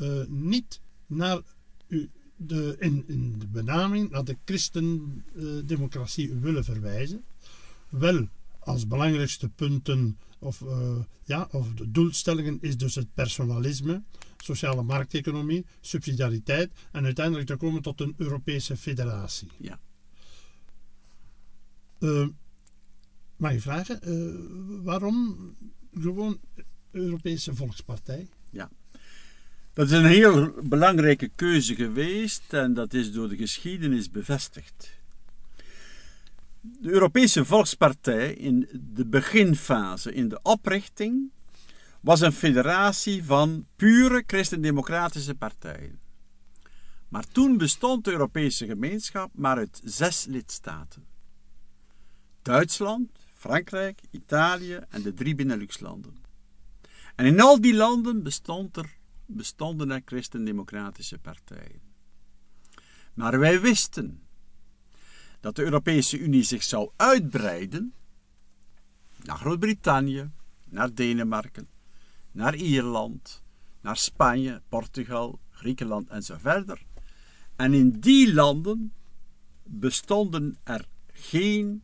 [0.00, 1.40] uh, niet naar
[1.86, 7.24] u, de, in, de benaming naar de christendemocratie willen verwijzen.
[7.88, 14.02] Wel als belangrijkste punten of, uh, ja, of de doelstellingen is dus het personalisme,
[14.42, 19.48] sociale markteconomie, subsidiariteit en uiteindelijk te komen tot een Europese federatie.
[19.58, 19.78] Ja.
[23.36, 25.36] Mag je vragen, uh, waarom
[25.94, 26.40] gewoon
[26.90, 28.28] Europese Volkspartij?
[28.50, 28.70] Ja,
[29.72, 35.00] dat is een heel belangrijke keuze geweest en dat is door de geschiedenis bevestigd.
[36.60, 41.30] De Europese Volkspartij in de beginfase, in de oprichting,
[42.02, 46.00] was een federatie van pure christendemocratische partijen.
[47.08, 51.06] Maar toen bestond de Europese gemeenschap maar uit zes lidstaten.
[52.42, 56.16] Duitsland, Frankrijk, Italië en de drie Benelux-landen.
[57.14, 61.80] En in al die landen bestond er, bestonden er christendemocratische partijen.
[63.14, 64.22] Maar wij wisten
[65.40, 67.94] dat de Europese Unie zich zou uitbreiden
[69.22, 70.30] naar Groot-Brittannië,
[70.64, 71.68] naar Denemarken,
[72.32, 73.42] naar Ierland,
[73.80, 76.82] naar Spanje, Portugal, Griekenland en zo verder.
[77.56, 78.92] En in die landen
[79.64, 81.82] bestonden er geen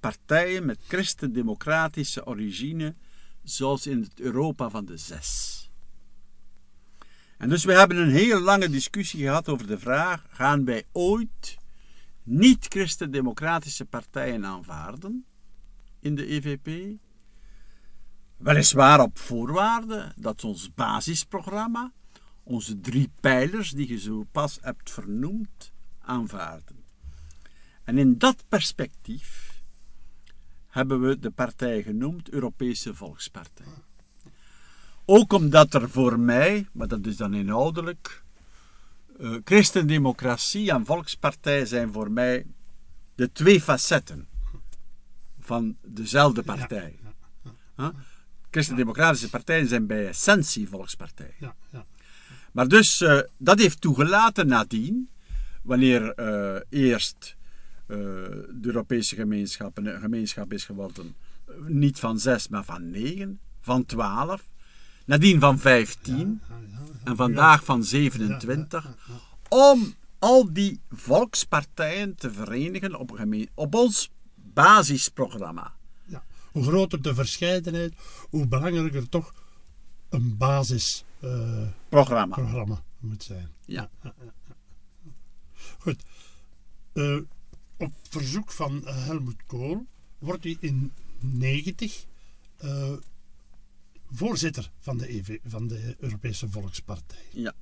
[0.00, 2.94] partijen met christendemocratische origine,
[3.42, 5.60] zoals in het Europa van de zes.
[7.38, 11.56] En dus we hebben een heel lange discussie gehad over de vraag: gaan wij ooit
[12.22, 15.24] niet-christendemocratische partijen aanvaarden
[15.98, 16.98] in de EVP?
[18.42, 21.92] Weliswaar op voorwaarde dat ons basisprogramma,
[22.42, 26.84] onze drie pijlers die je zo pas hebt vernoemd, aanvaarden.
[27.84, 29.60] En in dat perspectief
[30.66, 33.66] hebben we de partij genoemd Europese Volkspartij.
[35.04, 38.24] Ook omdat er voor mij, maar dat is dan inhoudelijk,
[39.20, 42.46] uh, christendemocratie en volkspartij zijn voor mij
[43.14, 44.28] de twee facetten
[45.40, 46.98] van dezelfde partij.
[47.76, 47.88] Huh?
[48.52, 51.34] Christen-democratische partijen zijn bij essentie volkspartijen.
[51.38, 51.86] Ja, ja.
[52.52, 55.08] Maar dus, eh, dat heeft toegelaten nadien,
[55.62, 57.36] wanneer eh, eerst
[57.86, 61.14] eh, de Europese gemeenschap een gemeenschap is geworden,
[61.66, 64.50] niet van zes, maar van negen, van twaalf,
[65.04, 66.40] nadien van vijftien
[67.04, 69.56] en vandaag van Ja, 27, ja, ja, ja.
[69.56, 75.72] om al die volkspartijen te verenigen op, gemeen, op ons basisprogramma.
[76.52, 77.94] Hoe groter de verscheidenheid,
[78.30, 79.34] hoe belangrijker toch
[80.08, 82.82] een basisprogramma Programma.
[82.98, 83.48] moet zijn.
[83.66, 83.90] Ja.
[85.78, 86.02] Goed.
[86.92, 87.18] Eh,
[87.76, 89.86] op verzoek van eh, Helmut Kohl
[90.18, 92.04] wordt hij in 90
[92.56, 92.92] eh,
[94.10, 97.26] voorzitter van de, EV, van de Europese Volkspartij.
[97.32, 97.52] Ja.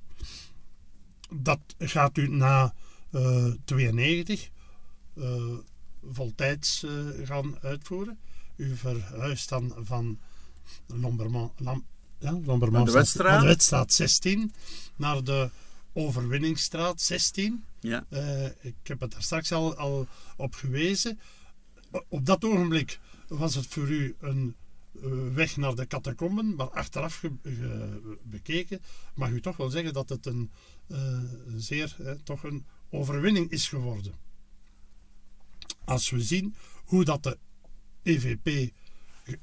[1.29, 2.73] Dat gaat u na
[3.11, 4.49] eh 92
[5.13, 5.57] eh,
[6.03, 8.19] voltijds eh, gaan uitvoeren.
[8.61, 10.19] U verhuist dan van
[10.87, 11.85] Lomberman, Lam,
[12.19, 13.31] ja, Lomberman de Wetstraat.
[13.31, 14.53] van de Wetstraat 16
[14.95, 15.49] naar de
[15.93, 17.63] Overwinningsstraat 16.
[17.79, 18.05] Ja.
[18.09, 21.19] Eh, ik heb het daar straks al, al op gewezen.
[22.07, 24.55] Op dat ogenblik was het voor u een
[25.01, 28.81] eh, weg naar de catacomben, maar achteraf ge- ge- bekeken
[29.15, 30.51] mag u toch wel zeggen dat het een
[30.87, 31.19] eh,
[31.55, 34.13] zeer eh, toch een overwinning is geworden.
[35.85, 37.37] Als we zien hoe dat de
[38.03, 38.71] EVP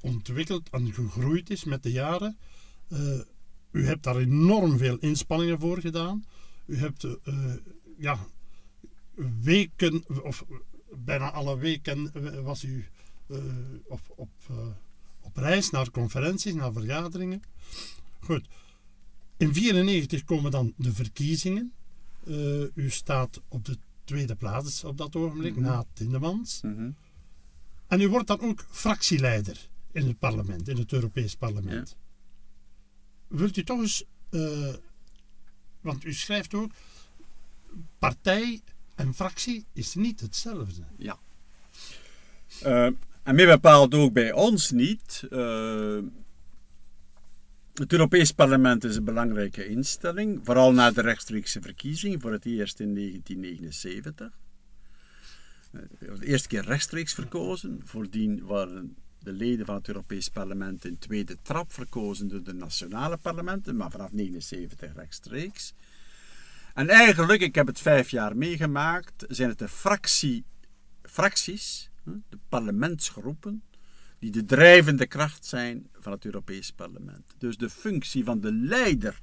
[0.01, 2.37] ontwikkeld en gegroeid is met de jaren.
[2.89, 3.21] eh,
[3.71, 6.25] u hebt daar enorm veel inspanningen voor gedaan.
[6.67, 7.55] U hebt eh,
[7.99, 8.19] ja,
[9.43, 10.45] weken, of
[10.97, 12.11] bijna alle weken
[12.45, 12.87] was u
[13.27, 13.37] eh,
[13.87, 14.31] op, op,
[15.21, 17.43] op reis naar conferenties, naar vergaderingen.
[18.21, 18.47] Goed.
[19.37, 21.73] In 1994 komen dan de verkiezingen.
[22.75, 25.63] U staat op de tweede plaats op dat ogenblik, Mhm.
[25.65, 26.61] na Tindemans.
[26.63, 26.91] Mhm.
[27.89, 31.97] En u wordt dan ook fractieleider in het parlement, in het Europees parlement.
[33.29, 34.75] Wilt u toch eens, eh,
[35.81, 36.73] want u schrijft ook,
[37.99, 38.61] partij
[38.95, 40.83] en fractie is niet hetzelfde.
[42.63, 42.85] Eh,
[43.23, 45.23] en meer bepaald ook bij ons niet.
[45.31, 45.99] Eh,
[47.75, 52.81] het Europees Parlement is een belangrijke instelling, vooral na de rechtstreekse verkiezing, voor het eerst
[52.81, 54.33] in 1979.
[55.71, 55.81] Eh,
[56.19, 57.81] de eerste keer rechtstreeks verkozen.
[57.85, 63.17] Voordien waren de leden van het Europees Parlement in tweede trap verkozen door de nationale
[63.17, 65.75] parlementen, maar vanaf 1979 rechtstreeks.
[66.75, 70.45] En eigenlijk, ik heb het vijf jaar meegemaakt, zijn het de fractie,
[71.03, 73.63] fracties, de parlementsgroepen,
[74.19, 77.35] die de drijvende kracht zijn van het Europees Parlement.
[77.39, 79.21] Dus de functie van de leider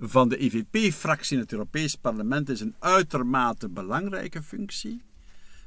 [0.00, 5.02] van de EVP-fractie in het Europees Parlement is een uitermate belangrijke functie,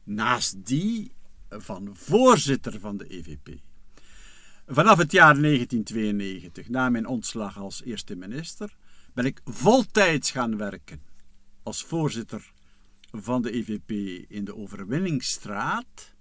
[0.04, 1.12] naast die
[1.50, 3.60] van voorzitter van de EVP.
[4.68, 8.76] Vanaf het jaar 1992, na mijn ontslag als eerste minister,
[9.14, 11.02] ben ik voltijds gaan werken
[11.64, 12.52] als voorzitter
[13.12, 13.92] van de EVP
[14.30, 16.14] in de Overwinningsstraat.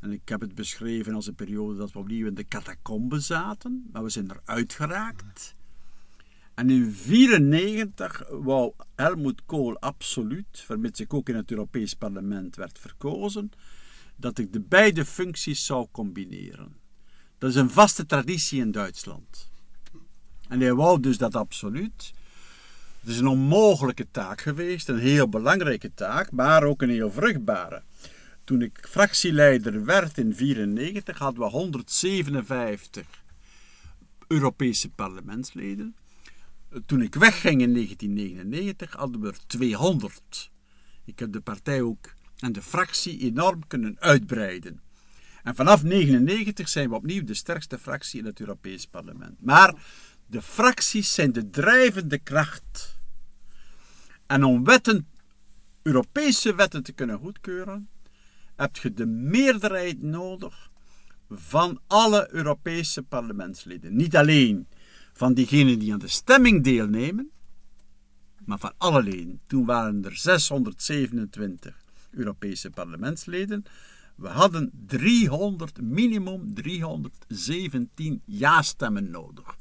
[0.00, 3.88] En ik heb het beschreven als een periode dat we opnieuw in de catacombe zaten,
[3.92, 5.54] maar we zijn eruit geraakt.
[6.54, 12.78] En in 1994 wou Helmut Kohl absoluut, vermits ik ook in het Europees Parlement werd
[12.78, 13.50] verkozen,
[14.16, 16.76] dat ik de beide functies zou combineren.
[17.38, 19.50] Dat is een vaste traditie in Duitsland.
[20.48, 22.12] En hij wou dus dat absoluut.
[23.00, 27.82] Het is een onmogelijke taak geweest, een heel belangrijke taak, maar ook een heel vruchtbare.
[28.44, 33.06] Toen ik fractieleider werd in 1994 hadden we 157
[34.26, 35.94] Europese parlementsleden.
[36.86, 40.50] Toen ik wegging in 1999 hadden we er 200.
[41.04, 44.80] Ik heb de partij ook en de fractie enorm kunnen uitbreiden.
[45.42, 49.36] En vanaf 1999 zijn we opnieuw de sterkste fractie in het Europees Parlement.
[49.40, 49.74] Maar
[50.26, 52.98] de fracties zijn de drijvende kracht.
[54.26, 55.08] En om wetten,
[55.82, 57.88] Europese wetten te kunnen goedkeuren,
[58.56, 60.70] heb je de meerderheid nodig
[61.30, 63.96] van alle Europese parlementsleden.
[63.96, 64.66] Niet alleen
[65.14, 67.30] van diegenen die aan de stemming deelnemen,
[68.44, 69.40] maar van alle leden.
[69.46, 73.64] Toen waren er 627 Europese parlementsleden.
[74.14, 79.58] We hadden 300, minimum 317 ja-stemmen nodig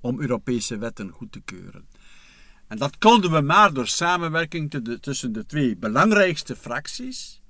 [0.00, 1.86] om Europese wetten goed te keuren.
[2.66, 4.70] En dat konden we maar door samenwerking
[5.00, 7.42] tussen de twee belangrijkste fracties,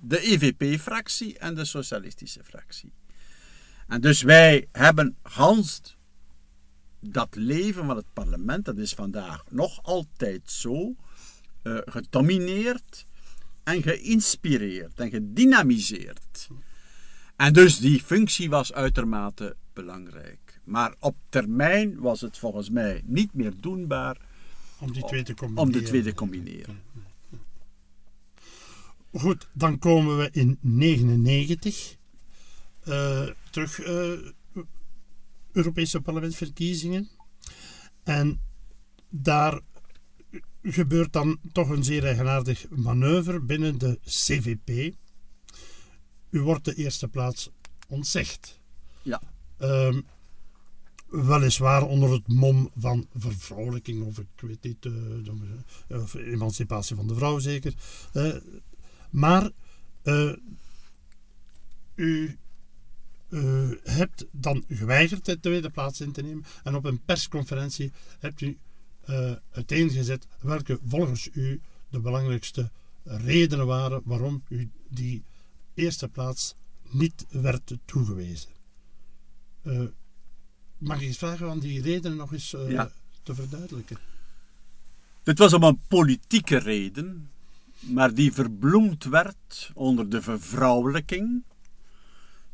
[0.00, 2.92] de EVP-fractie en de Socialistische fractie.
[3.86, 5.97] En dus wij hebben Hans
[7.00, 10.94] dat leven van het parlement, dat is vandaag nog altijd zo,
[11.62, 13.06] eh, gedomineerd
[13.64, 16.48] en geïnspireerd en gedynamiseerd.
[17.36, 20.60] En dus die functie was uitermate belangrijk.
[20.64, 24.16] Maar op termijn was het volgens mij niet meer doenbaar
[24.78, 25.74] Om die twee te combineren.
[25.74, 26.82] om de twee te combineren.
[29.12, 31.96] Goed, dan komen we in 99
[32.84, 34.12] eh, terug eh,
[35.58, 37.08] Europese parlementsverkiezingen.
[38.04, 38.40] En
[39.08, 39.60] daar
[40.62, 44.94] gebeurt dan toch een zeer eigenaardig manoeuvre binnen de CVP.
[46.30, 47.50] U wordt de eerste plaats
[47.88, 48.60] ontzegd.
[49.02, 49.22] Ja.
[49.56, 50.00] Ehm,
[51.08, 54.86] weliswaar onder het mom van vervrouwelijking, of ik weet niet,
[55.88, 57.74] eh, of emancipatie van de vrouw zeker.
[58.12, 58.34] Eh,
[59.10, 59.50] maar
[60.02, 60.32] eh,
[61.94, 62.38] u
[63.28, 68.40] uh, hebt dan geweigerd de tweede plaats in te nemen en op een persconferentie hebt
[68.40, 68.58] u
[69.10, 72.70] uh, uiteengezet welke volgens u de belangrijkste
[73.04, 75.24] redenen waren waarom u die
[75.74, 76.54] eerste plaats
[76.90, 78.50] niet werd toegewezen.
[79.62, 79.82] Uh,
[80.78, 82.90] mag ik eens vragen om die redenen nog eens Ja.
[83.22, 83.98] te verduidelijken?
[85.22, 87.30] Dit was om een politieke reden,
[87.80, 91.42] maar die verbloemd werd onder de vervrouwelijking.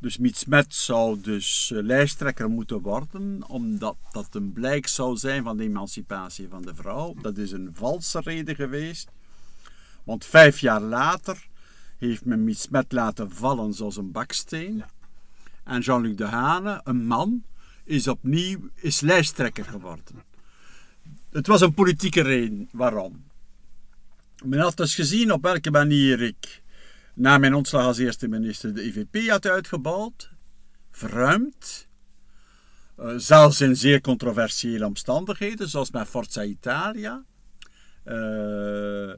[0.04, 5.42] Dus Miet Smet zou dus eh, lijsttrekker moeten worden, omdat dat een blijk zou zijn
[5.42, 7.14] van de emancipatie van de vrouw.
[7.22, 9.08] Dat is een valse reden geweest,
[10.02, 11.46] want vijf jaar later
[11.98, 14.76] heeft men Miet Smet laten vallen zoals een baksteen.
[14.76, 14.90] Ja.
[15.64, 17.44] En Jean-Luc Dehane, een man,
[17.84, 20.22] is opnieuw is lijsttrekker geworden.
[21.30, 22.68] Het was een politieke reden.
[22.72, 23.24] Waarom?
[24.44, 26.62] Men had dus gezien op welke manier ik
[27.14, 30.30] na mijn ontslag als eerste minister de IVP had uitgebouwd,
[30.90, 31.88] verruimd,
[32.96, 37.24] eh, zelfs in zeer controversiële omstandigheden, zoals met Forza Italia.
[38.04, 39.10] Eh,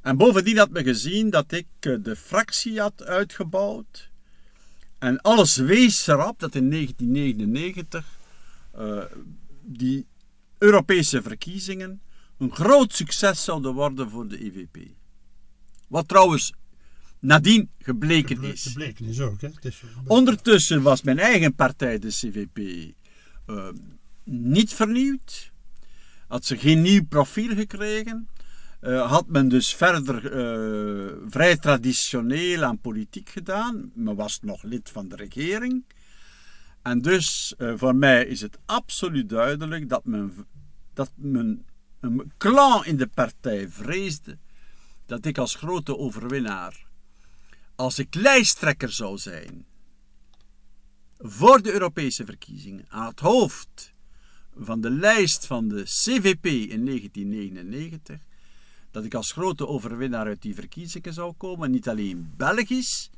[0.00, 4.10] en bovendien had men gezien dat ik eh, de fractie had uitgebouwd.
[4.98, 8.18] En alles wees erop dat in 1999
[8.72, 9.02] eh,
[9.62, 10.06] die
[10.58, 12.02] Europese verkiezingen
[12.38, 14.76] een groot succes zouden worden voor de EVP.
[15.88, 16.52] Wat trouwens
[17.20, 18.62] nadien gebleken Geble- is.
[18.62, 19.40] Gebleken is ook.
[19.40, 19.48] Hè?
[19.60, 22.58] Is, Ondertussen was mijn eigen partij, de CVP,
[23.46, 23.68] eh,
[24.24, 25.52] niet vernieuwd.
[26.28, 28.28] Had ze geen nieuw profiel gekregen.
[28.80, 33.90] Eh, had men dus verder eh, vrij traditioneel aan politiek gedaan.
[33.94, 35.84] Men was nog lid van de regering.
[36.82, 40.46] En dus eh, voor mij is het absoluut duidelijk dat men,
[40.94, 41.64] dat men
[42.00, 44.38] een clan in de partij vreesde
[45.06, 46.86] dat ik als grote overwinnaar,
[47.80, 49.66] als ik lijsttrekker zou zijn
[51.18, 53.92] voor de Europese verkiezingen aan het hoofd
[54.56, 58.20] van de lijst van de CVP in 1999,
[58.90, 63.10] dat ik als grote overwinnaar uit die verkiezingen zou komen, niet alleen Belgisch,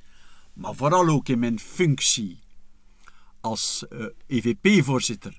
[0.52, 2.38] maar vooral ook in mijn functie
[3.40, 5.38] als eh, EVP-voorzitter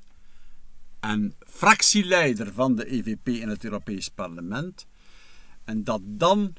[1.00, 4.86] en fractieleider van de EVP in het Europees Parlement.
[5.64, 6.56] En dat dan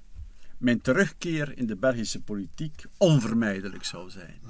[0.65, 4.41] mijn terugkeer in de Belgische politiek onvermijdelijk zou zijn.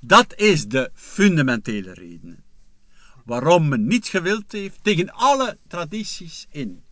[0.00, 2.44] Dat is de fundamentele reden
[3.24, 6.82] waarom men niet gewild heeft tegen alle tradities in.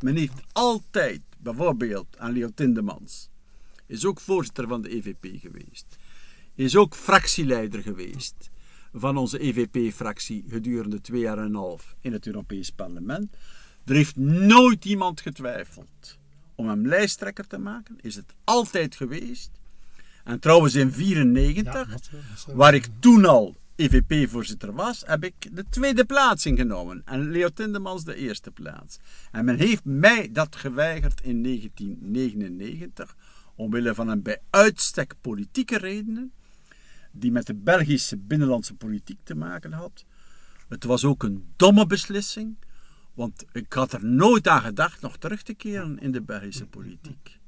[0.00, 3.28] Men heeft altijd, bijvoorbeeld aan Leo Tindemans,
[3.86, 5.96] is ook voorzitter van de EVP geweest,
[6.54, 8.50] is ook fractieleider geweest
[8.92, 13.36] van onze EVP-fractie gedurende twee jaar en een half in het Europees Parlement.
[13.84, 16.18] Er heeft nooit iemand getwijfeld
[16.60, 19.50] om hem lijsttrekker te maken, is het altijd geweest.
[20.24, 22.56] En trouwens in 1994, Ja, dat wel, dat is wel.
[22.56, 27.02] waar ik toen al EVP-voorzitter was, heb ik de tweede plaats ingenomen.
[27.04, 28.98] En Leo Tindemans de eerste plaats.
[29.32, 33.16] En men heeft mij dat geweigerd in 1999,
[33.54, 36.32] omwille van een bij uitstek politieke redenen,
[37.12, 40.04] die met de Belgische binnenlandse politiek te maken had.
[40.68, 42.56] Het was ook een domme beslissing,
[43.20, 47.38] want ik had er nooit aan gedacht nog terug te keren in de Belgische politiek.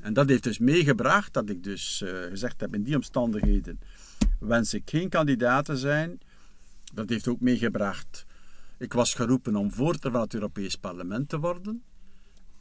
[0.00, 3.80] En dat heeft dus meegebracht dat ik dus eh, gezegd heb, in die omstandigheden
[4.38, 6.20] wens ik geen kandidaat te zijn.
[6.94, 8.26] Dat heeft ook meegebracht,
[8.78, 11.82] ik was geroepen om voorzitter van het Europees Parlement te worden.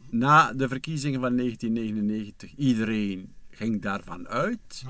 [0.10, 4.84] Na de verkiezingen van 1999, iedereen ging daarvan uit.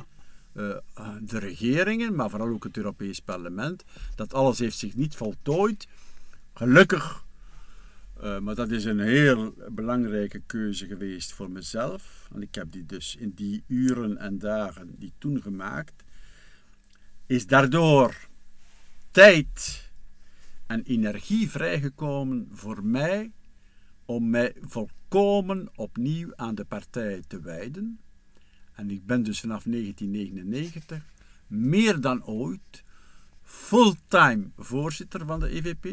[0.54, 3.84] Eh, eh, de regeringen, maar vooral ook het Europees Parlement.
[4.16, 5.88] Dat alles heeft zich niet voltooid.
[6.54, 7.26] Gelukkig
[8.24, 12.30] uh, maar dat is een heel belangrijke keuze geweest voor mezelf.
[12.34, 16.04] En ik heb die dus in die uren en dagen die toen gemaakt.
[17.26, 18.28] Is daardoor
[19.12, 19.86] tijd
[20.68, 23.32] en energie vrijgekomen voor mij
[24.06, 28.00] om mij volkomen opnieuw aan de partij te wijden.
[28.74, 31.04] En ik ben dus vanaf 1999
[31.48, 32.84] meer dan ooit
[33.42, 35.86] fulltime voorzitter van de EVP.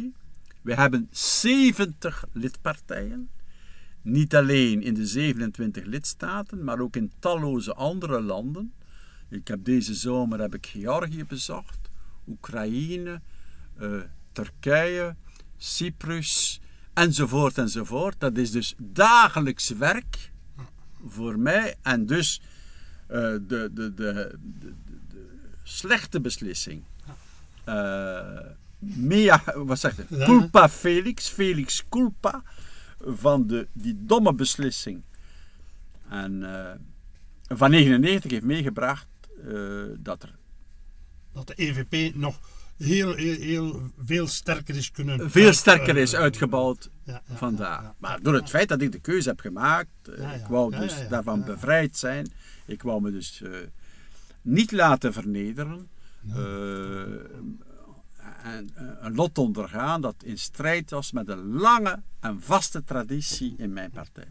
[0.65, 3.31] We hebben 70 lidpartijen.
[4.03, 8.73] Niet alleen in de 27 lidstaten, maar ook in talloze andere landen.
[9.29, 11.79] Ik heb deze zomer heb ik Georgië bezocht,
[12.27, 13.21] Oekraïne,
[13.81, 14.01] uh,
[14.33, 15.17] Turkije,
[15.57, 16.61] Cyprus,
[16.93, 18.21] enzovoort enzovoort.
[18.21, 20.33] Dat is dus dagelijks werk
[21.07, 22.41] voor mij en dus
[23.11, 24.39] uh, de, de, de, de,
[25.63, 26.83] slechte beslissing.
[27.69, 28.29] Uh,
[28.97, 30.07] mea, wat zegt het?
[30.25, 32.43] Culpa Felix, Felix culpa
[32.99, 35.03] van de, die domme beslissing.
[36.09, 36.71] En uh,
[37.59, 39.09] van 99 heeft meegebracht
[39.99, 40.35] dat er.
[41.33, 42.41] Dat de EVP nog
[42.77, 45.31] heel, heel, heel veel sterker is kunnen...
[45.31, 47.23] Veel sterker is uitgebouwd ja.
[47.41, 51.09] Ja, maar door het feit dat ik de keuze heb gemaakt, uh, ik wou dus
[51.09, 52.33] daarvan bevrijd zijn.
[52.67, 53.51] Ik wou me dus uh,
[54.43, 55.89] niet laten vernederen.
[56.27, 56.37] Uh,
[58.45, 58.71] en
[59.05, 63.91] een lot ondergaan dat in strijd was met een lange en vaste traditie in mijn
[63.91, 64.29] partij.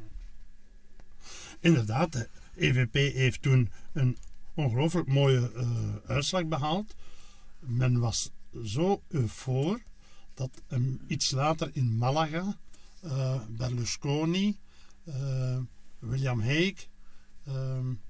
[1.59, 4.17] Inderdaad, de EVP heeft toen een
[4.53, 5.51] ongelooflijk mooie
[6.05, 6.95] uitslag behaald
[7.65, 8.31] men was
[8.65, 9.81] zo eufor
[10.33, 10.63] dat
[11.07, 12.57] iets later in Malaga
[13.03, 14.57] uh, Berlusconi,
[15.03, 15.57] uh,
[15.99, 16.87] William Hague,
[17.47, 18.01] um,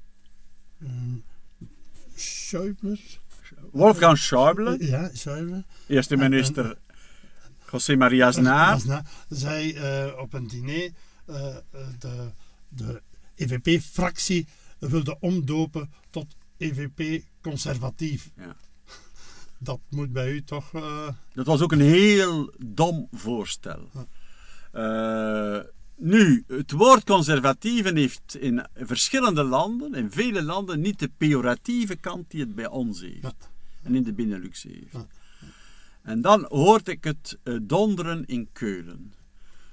[3.71, 6.77] Wolfgang Schäuble, ja, Schäuble eerste minister en,
[7.71, 10.91] José María Aznar, zij uh, op een diner
[11.99, 12.31] de,
[12.69, 13.01] de
[13.35, 14.47] EVP-fractie
[14.79, 18.29] wilde omdopen tot EVP conservatief.
[18.37, 18.55] Ja
[19.63, 20.73] dat moet bij u toch.
[20.73, 21.07] Uh...
[21.33, 23.89] Dat was ook een heel dom voorstel.
[24.73, 25.59] Uh,
[25.95, 32.31] nu, het woord conservatieven heeft in verschillende landen, in vele landen, niet de pejoratieve kant
[32.31, 33.49] die het bij ons heeft.
[33.81, 35.05] En in de Benelux heeft.
[36.01, 39.13] En dan hoorde ik het uh, donderen in Keulen.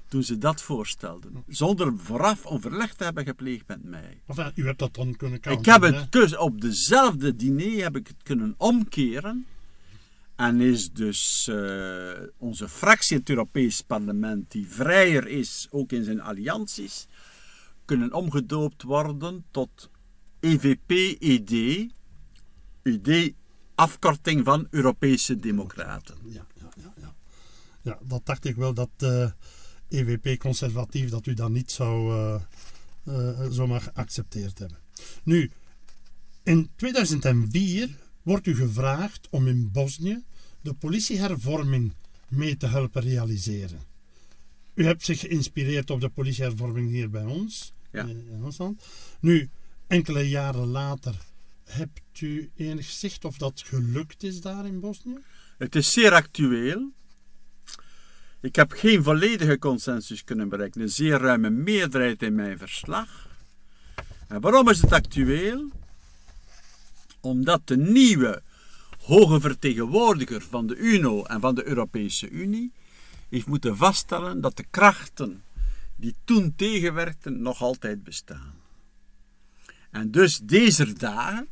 [0.09, 1.45] Toen ze dat voorstelden.
[1.49, 4.21] Zonder vooraf overleg te hebben gepleegd met mij.
[4.27, 8.07] Enfin, u hebt dat dan kunnen counteren, Ik heb het op dezelfde diner heb ik
[8.07, 9.47] het kunnen omkeren.
[10.41, 16.21] En is dus uh, onze fractie het Europees Parlement, die vrijer is, ook in zijn
[16.21, 17.07] allianties,
[17.85, 19.91] kunnen omgedoopt worden tot
[20.41, 21.53] EVP-ED,
[22.83, 23.33] ED,
[23.75, 26.17] afkorting van Europese Democraten.
[26.25, 27.15] Ja, ja, ja, ja.
[27.83, 29.31] ja dat dacht ik wel dat uh, eh,
[29.89, 32.15] EVP-conservatief, dat u dat niet zou
[33.05, 34.79] uh, zomaar geaccepteerd hebben.
[35.23, 35.51] Nu,
[36.43, 40.23] in 2004 wordt u gevraagd om in Bosnië
[40.61, 41.93] de politiehervorming
[42.29, 43.81] mee te helpen realiseren.
[44.75, 48.05] U hebt zich geïnspireerd op de politiehervorming hier bij ons, ja.
[48.05, 48.83] in Rusland.
[49.21, 49.51] Nu,
[49.87, 51.15] enkele jaren later,
[51.65, 55.19] hebt u enig zicht of dat gelukt is daar in Bosnië?
[55.59, 56.93] Het is zeer actueel.
[58.41, 63.29] Ik heb geen volledige consensus kunnen bereiken, een zeer ruime meerderheid in mijn verslag.
[64.29, 65.71] En waarom is het actueel?
[67.21, 68.43] Omdat de nieuwe
[68.99, 72.73] hoge vertegenwoordiger van de UNO en van de Europese Unie
[73.29, 75.43] heeft moeten vaststellen dat de krachten
[75.97, 78.55] die toen tegenwerkten nog altijd bestaan.
[79.91, 81.49] En dus deze dagen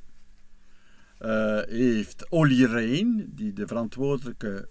[1.21, 4.69] uh, heeft Olly Rehn, die de verantwoordelijke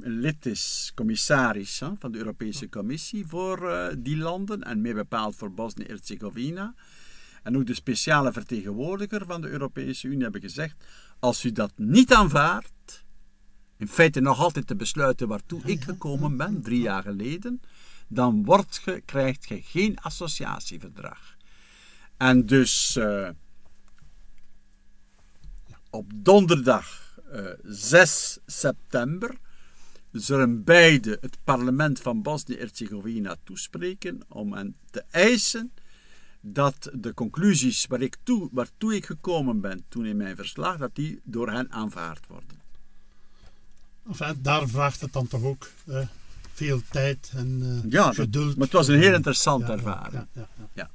[0.00, 5.52] lid is, commissaris van de Europese Commissie voor uh, die landen en meer bepaald voor
[5.52, 6.74] Bosnië-Herzegovina,
[7.42, 10.84] en ook de speciale vertegenwoordiger van de Europese Unie hebben gezegd:
[11.18, 13.04] als u dat niet aanvaardt,
[13.76, 17.60] in feite nog altijd te besluiten waartoe ik gekomen ben, drie jaar geleden,
[18.08, 21.36] dan wordt ge, krijgt je geen associatieverdrag.
[22.16, 23.28] En dus uh,
[25.90, 29.38] op donderdag uh, eh, 6 september
[30.12, 35.72] zullen beide het parlement van Bosnië-Herzegovina toespreken om hen te eisen
[36.42, 40.94] dat de conclusies waar ik toe, waartoe ik gekomen ben toen in mijn verslag, dat
[40.94, 42.60] die door hen aanvaard worden.
[44.08, 46.06] Enfin, daar vraagt het dan toch ook eh,
[46.52, 48.56] veel tijd en uh, ja, geduld.
[48.56, 50.26] maar het was een heel interessante ervaring.
[50.32, 50.90] Ja, ja,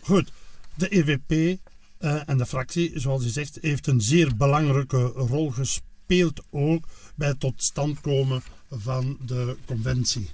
[0.00, 0.32] Goed,
[0.74, 1.58] de EVP
[1.98, 7.28] eh, en de fractie, zoals u zegt, heeft een zeer belangrijke rol gespeeld ook bij
[7.28, 10.30] het tot stand komen van de conventie.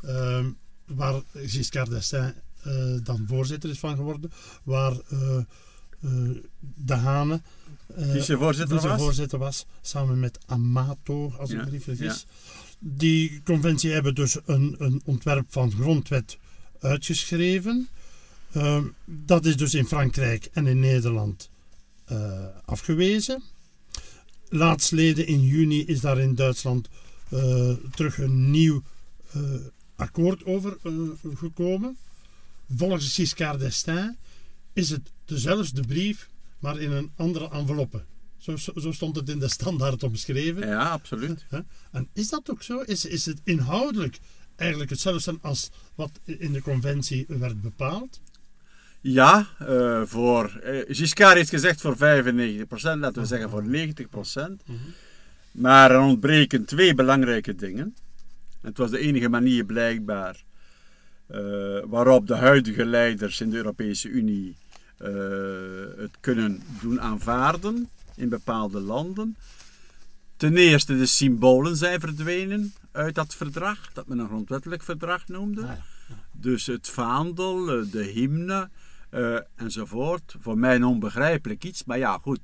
[0.00, 0.50] Ehm,
[0.84, 2.34] waar Giscard d'Estaing
[3.02, 5.38] dan voorzitter is van geworden, waar uh,
[6.74, 7.40] De Hane
[7.96, 9.64] vicevoorzitter was.
[9.64, 12.26] was, samen met Amato, als ik me niet vergis.
[12.78, 16.38] Die conventie hebben dus een, een ontwerp van grondwet
[16.80, 17.88] uitgeschreven.
[18.52, 21.50] Ehm, dat is dus in Frankrijk en in Nederland
[22.64, 23.42] afgewezen.
[24.48, 26.88] Laatsleden in juni is daar in Duitsland
[27.28, 28.82] eh, terug een nieuw
[29.32, 29.42] eh,
[29.96, 30.92] akkoord over eh,
[31.34, 31.96] gekomen.
[32.76, 34.16] Volgens Giscard d'Estaing
[34.72, 38.04] is het dezelfde brief, maar in een andere enveloppe.
[38.38, 40.66] Zo, zo, zo stond het in de standaard omschreven.
[40.66, 41.46] Ja, absoluut.
[41.90, 42.80] En is dat ook zo?
[42.80, 44.18] Is, is het inhoudelijk
[44.56, 48.20] eigenlijk hetzelfde als wat in de conventie werd bepaald?
[49.00, 54.62] Ja, eh, voor, eh, Giscard heeft gezegd voor 95%, laten we zeggen voor 90%.
[55.50, 57.96] Maar er ontbreken twee belangrijke dingen.
[58.60, 60.44] Het was de enige manier blijkbaar
[61.86, 64.56] waarop de huidige leiders in de Europese Unie
[64.98, 65.10] eh,
[65.96, 69.36] het kunnen doen aanvaarden in bepaalde landen.
[70.36, 75.62] Ten eerste, de symbolen zijn verdwenen uit dat verdrag, dat men een grondwettelijk verdrag noemde.
[75.62, 76.14] Ah, ja.
[76.32, 78.70] Dus het vaandel, eh, de hymne
[79.10, 80.34] eh, enzovoort.
[80.40, 82.40] Voor mij een onbegrijpelijk iets, maar ja, goed.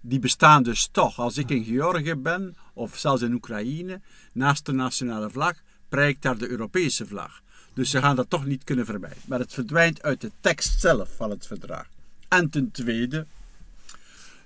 [0.00, 1.18] Die bestaan dus toch.
[1.18, 4.00] Als ik in Georgië ben, of zelfs in Oekraïne,
[4.32, 5.54] naast de nationale vlag,
[5.88, 7.42] prijkt daar de Europese vlag.
[7.74, 9.22] Dus ze gaan dat toch niet kunnen vermijden.
[9.26, 11.86] Maar het verdwijnt uit de tekst zelf van het verdrag.
[12.28, 13.26] En ten tweede,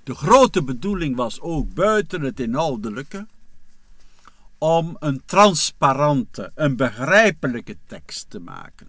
[0.02, 3.26] de grote bedoeling was ook buiten het inhoudelijke
[4.58, 8.88] om een transparante, een begrijpelijke tekst te maken.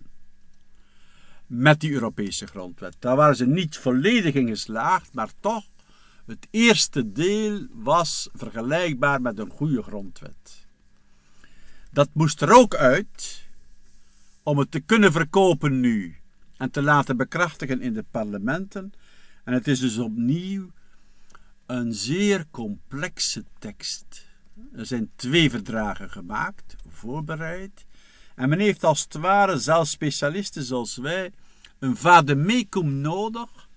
[1.46, 2.96] Met die Europese grondwet.
[3.00, 5.66] Daar waren ze niet volledig in geslaagd, maar toch,
[6.26, 10.68] het eerste deel was vergelijkbaar met een goede grondwet.
[11.92, 13.48] Dat moest er ook uit
[14.50, 16.16] om het te kunnen verkopen nu
[16.58, 18.94] en te laten bekrachtigen in de parlementen.
[19.44, 20.72] En het is dus opnieuw
[21.66, 24.28] een zeer complexe tekst.
[24.74, 27.86] Er zijn twee verdragen gemaakt, voorbereid.
[28.36, 31.32] En men heeft als het ware, zelfs specialisten zoals wij,
[31.80, 33.70] een vademecum nodig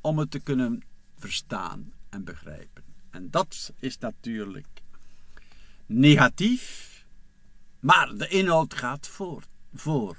[0.00, 0.82] om het te kunnen
[1.18, 2.84] verstaan en begrijpen.
[3.10, 4.82] En dat is natuurlijk
[5.86, 6.88] negatief,
[7.78, 9.48] maar de inhoud gaat voor.
[9.74, 10.16] Voor.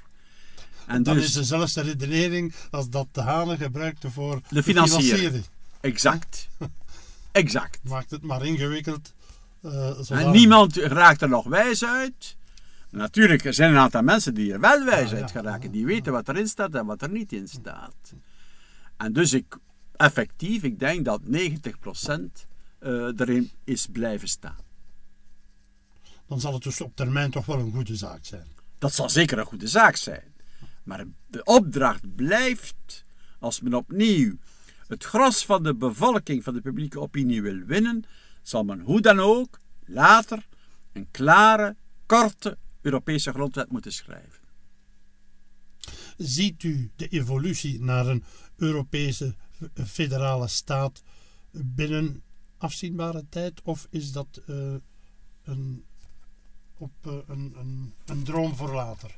[0.85, 5.45] En Dat dus, is dezelfde redenering als dat de Hane gebruikte voor De financiering.
[5.81, 6.47] exact.
[7.31, 7.79] Exact.
[7.83, 9.13] Maakt het maar ingewikkeld.
[9.61, 10.11] eh.
[10.11, 12.35] En niemand raakt er nog wijs uit.
[12.89, 15.21] Natuurlijk, er zijn een aantal mensen die er wel wijs Ja, ja.
[15.21, 15.71] uit geraken.
[15.71, 18.13] Die weten wat erin staat en wat er niet in staat.
[18.97, 19.57] En dus ik,
[19.95, 21.27] effectief, ik denk dat 90%
[22.79, 24.57] eh, erin is blijven staan.
[26.27, 28.47] Dan zal het dus op termijn toch wel een goede zaak zijn.
[28.81, 30.33] Dat zal zeker een goede zaak zijn.
[30.83, 33.05] Maar de opdracht blijft,
[33.39, 34.37] als men opnieuw
[34.87, 38.03] het gros van de bevolking, van de publieke opinie wil winnen,
[38.41, 40.47] zal men hoe dan ook later
[40.93, 41.75] een klare,
[42.05, 44.41] korte Europese grondwet moeten schrijven.
[46.17, 48.23] Ziet u de evolutie naar een
[48.55, 49.35] Europese
[49.85, 51.03] federale staat
[51.51, 52.23] binnen
[52.57, 53.61] afzienbare tijd?
[53.63, 54.75] Of is dat eh,
[55.43, 55.85] een,
[56.81, 59.15] op, eh, een, een, een droom voor later?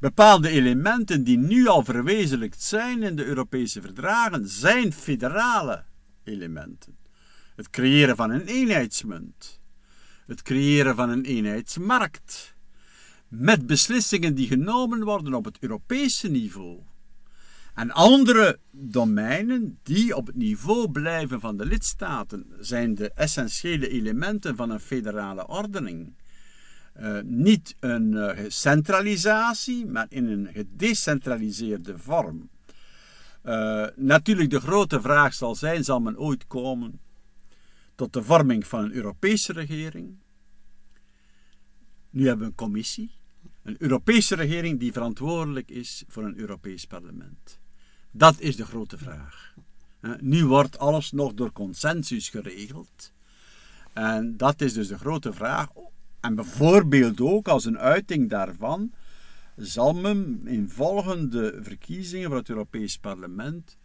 [0.00, 5.84] Bepaalde elementen die nu al verwezenlijkt zijn in de Europese verdragen zijn federale
[6.24, 6.96] elementen.
[7.56, 9.60] Het creëren van een eenheidsmunt,
[10.26, 12.54] het creëren van een eenheidsmarkt,
[13.28, 16.80] met beslissingen die genomen worden op het Europese niveau.
[17.74, 24.56] En andere domeinen die op het niveau blijven van de lidstaten zijn de essentiële elementen
[24.56, 26.14] van een federale ordening.
[26.94, 32.50] Eh, niet een eh, centralisatie, maar in een gedecentraliseerde vorm.
[33.42, 37.00] Eh, natuurlijk, de grote vraag zal zijn: zal men ooit komen
[37.94, 40.16] tot de vorming van een Europese regering?
[42.10, 43.10] Nu hebben we een commissie,
[43.62, 47.58] een Europese regering die verantwoordelijk is voor een Europees parlement.
[48.10, 49.54] Dat is de grote vraag.
[50.20, 53.12] Nu wordt alles nog door consensus geregeld.
[53.92, 55.68] En dat is dus de grote vraag.
[56.24, 58.92] En bijvoorbeeld ook als een uiting daarvan
[59.56, 63.76] zal men in volgende verkiezingen voor het Europees Parlement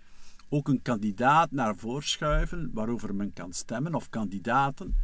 [0.49, 4.95] ook een kandidaat naar voren schuiven waarover men kan stemmen, of kandidaten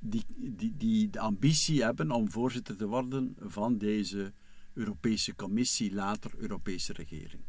[0.00, 4.32] die, die, die de ambitie hebben om voorzitter te worden van deze
[4.74, 7.42] Europese Commissie, later Europese regering.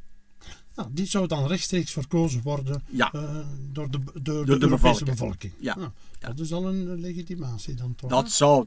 [0.75, 3.11] Nou, die zou dan rechtstreeks verkozen worden Ja.
[3.13, 3.38] eh,
[3.71, 5.09] door de, door de, de Europese bevolking.
[5.09, 5.53] bevolking.
[5.59, 5.75] Ja.
[5.75, 6.27] Nou, Ja.
[6.27, 8.09] Dat is al een legitimatie dan toch?
[8.09, 8.29] Dat hè?
[8.29, 8.65] zou,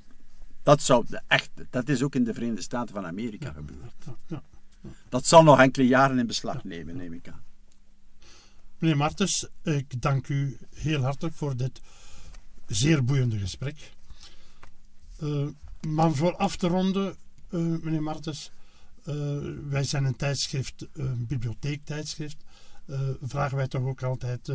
[0.68, 3.94] dat zou de echte, dat is ook in de Verenigde Staten van Amerika gebeurd.
[5.08, 7.42] Dat zal nog enkele jaren in beslag nemen, neem ik aan.
[8.78, 11.80] Meneer Martens, ik dank u heel hartelijk voor dit
[12.66, 13.92] zeer boeiende gesprek.
[15.18, 15.46] Eh,
[15.80, 17.16] maar voor af te ronden,
[17.48, 18.50] eh, meneer Martens,
[19.04, 19.14] eh,
[19.68, 22.44] wij zijn een tijdschrift, een bibliotheektijdschrift.
[23.22, 24.52] vragen wij toch ook altijd: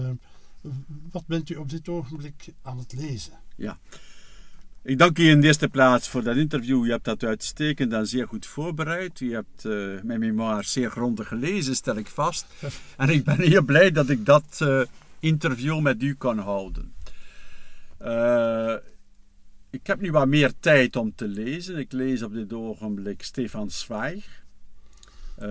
[1.11, 3.39] Wat bent u op dit ogenblik aan het lezen?
[3.55, 3.79] Ja.
[4.85, 6.85] Ik dank u in de eerste plaats voor dat interview.
[6.85, 9.19] Je hebt dat uitstekend en zeer goed voorbereid.
[9.19, 12.45] U hebt uh, mijn memoir zeer grondig gelezen, stel ik vast.
[12.97, 14.81] En ik ben heel blij dat ik dat uh,
[15.19, 16.93] interview met u kan houden.
[18.01, 18.75] Uh,
[19.69, 21.77] ik heb nu wat meer tijd om te lezen.
[21.77, 24.43] Ik lees op dit ogenblik Stefan Zweig.
[25.41, 25.47] Uh,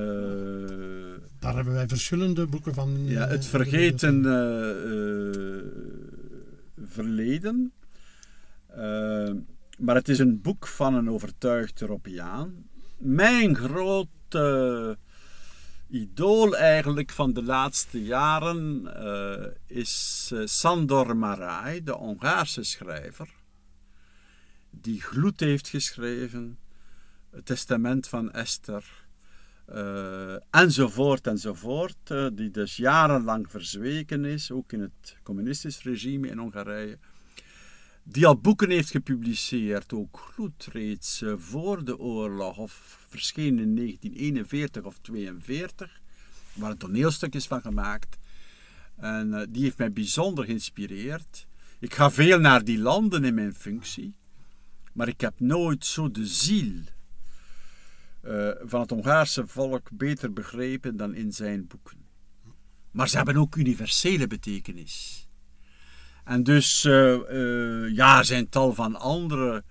[1.39, 3.05] Daar hebben wij verschillende boeken van.
[3.05, 4.33] Ja, het vergeten uh,
[6.87, 7.73] verleden.
[9.79, 12.71] Maar het is een boek van een overtuigd Europeaan.
[12.99, 14.99] Mijn grote
[15.89, 18.89] idool eigenlijk van de laatste jaren
[19.67, 23.41] is Sandor Marai, de Hongaarse schrijver
[24.81, 26.59] die gloed heeft geschreven,
[27.31, 28.85] het testament van Esther,
[30.51, 36.99] enzovoort enzovoort, die dus jarenlang verzweken is, ook in het communistisch regime in Hongarije,
[38.03, 43.77] die al boeken heeft gepubliceerd, ook gloed reeds uh, voor de oorlog, of verscheen in
[43.77, 46.01] 1941 of 42,
[46.53, 48.19] waar een toneelstuk is van gemaakt.
[48.97, 51.47] En die heeft mij bijzonder geïnspireerd.
[51.79, 54.15] Ik ga veel naar die landen in mijn functie.
[54.93, 56.73] Maar ik heb nooit zo de ziel
[58.25, 62.07] uh, van het Hongaarse volk beter begrepen dan in zijn boeken.
[62.91, 65.27] Maar ze hebben ook universele betekenis.
[66.25, 69.65] En dus, uh, uh, ja, er zijn tal van andere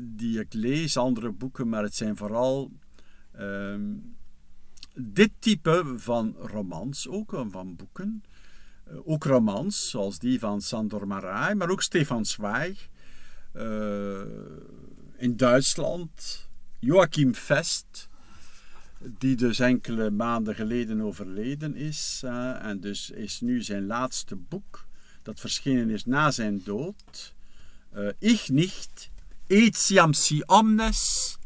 [0.00, 2.70] die ik lees, andere boeken, maar het zijn vooral
[3.32, 3.82] ehm,
[4.94, 8.22] dit type van romans, ook van boeken.
[9.04, 12.88] ook romans, zoals die van Sandor Marai, maar ook Stefan Zweig
[15.16, 16.48] in Duitsland
[16.78, 18.08] Joachim Fest,
[19.18, 22.22] die dus enkele maanden geleden overleden is.
[22.62, 24.86] En dus is nu zijn laatste boek,
[25.30, 27.34] dat verschenen is na zijn dood.
[27.94, 29.10] Uh, ich nicht,
[29.46, 31.38] etiam si omnes,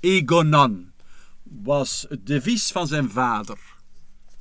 [0.00, 0.92] ego non,
[1.42, 3.58] was het devies van zijn vader,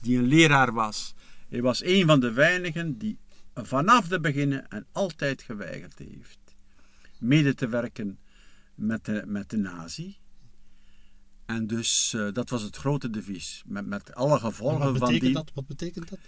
[0.02, 1.14] die een leraar was.
[1.50, 3.18] Hij was een van de weinigen die
[3.54, 6.40] vanaf de beginnen en altijd geweigerd heeft
[7.18, 8.20] mede te werken
[8.76, 10.18] met de, met de nazi.
[11.46, 13.64] En dus uh, dat was het grote devies.
[13.66, 15.34] Met, met alle gevolgen van die.
[15.34, 15.52] Dat?
[15.54, 16.20] Wat betekent dat?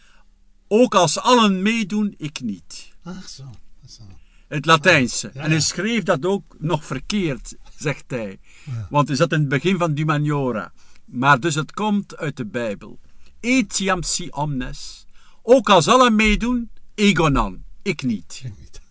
[0.71, 2.93] Ook als allen meedoen, ik niet.
[3.03, 3.43] Ach zo.
[3.87, 4.03] zo.
[4.47, 5.31] Het Latijnse.
[5.33, 8.39] Ja, en hij schreef dat ook nog verkeerd, zegt hij.
[8.65, 8.87] Ja.
[8.89, 10.71] Want hij zat in het begin van Dumaniora.
[11.05, 12.99] Maar dus het komt uit de Bijbel.
[13.39, 15.05] Etiam si omnes.
[15.41, 17.63] Ook als allen meedoen, egonan.
[17.81, 18.41] Ik niet.
[18.43, 18.81] Ik niet.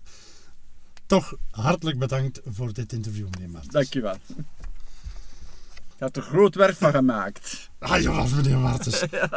[1.07, 3.73] Toch hartelijk bedankt voor dit interview, meneer Martens.
[3.73, 4.17] Dankjewel.
[5.99, 7.71] Je hebt er groot werk van gemaakt.
[7.79, 9.01] Ah, ja, meneer Martens.
[9.11, 9.29] ja.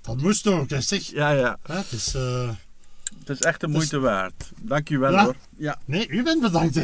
[0.00, 1.02] Dat moest ook, hè, zeg.
[1.02, 1.58] Ja, ja.
[1.62, 2.50] het, is, uh...
[3.18, 4.02] het is echt de moeite is...
[4.02, 4.50] waard.
[4.60, 5.24] Dankjewel ja.
[5.24, 5.34] hoor.
[5.56, 5.78] Ja.
[5.84, 6.76] Nee, u bent bedankt.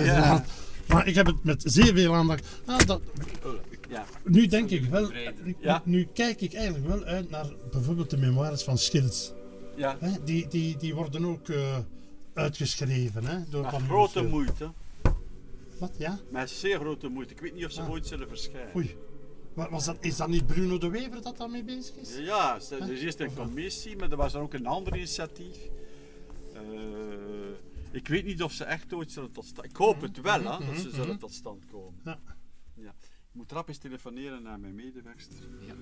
[0.87, 2.47] Maar ik heb het met zeer veel aandacht.
[2.67, 3.01] Ah, dat...
[3.89, 4.05] ja.
[4.25, 5.11] Nu denk ik wel,
[5.61, 5.83] ja.
[5.85, 9.33] nu kijk ik eigenlijk wel uit naar bijvoorbeeld de memoires van Schils.
[9.77, 9.99] Ja.
[10.25, 11.49] Die, die, die worden ook...
[11.49, 11.77] Uh,
[12.35, 13.27] uitgeschreven.
[13.27, 14.71] Hè, door Met grote moeite.
[15.79, 16.19] Wat, ja?
[16.31, 17.35] Met zeer grote moeite.
[17.35, 17.91] Ik weet niet of ze ah.
[17.91, 18.77] ooit zullen verschijnen.
[18.77, 18.97] Oei.
[19.55, 22.17] Maar was dat, is dat niet Bruno de Wever dat daarmee bezig is?
[22.17, 25.57] Ja, er is eerst een commissie, maar er was dan ook een ander initiatief.
[26.55, 26.61] Uh,
[27.91, 30.67] ik weet niet of ze echt ooit zullen tot stand Ik hoop het wel, hè,
[30.67, 31.19] dat ze zullen mhm.
[31.19, 32.01] tot stand komen.
[32.05, 32.19] Ja.
[32.75, 32.95] ja.
[33.03, 35.49] Ik moet rap eens telefoneren naar mijn medewerkster.
[35.67, 35.75] Ja.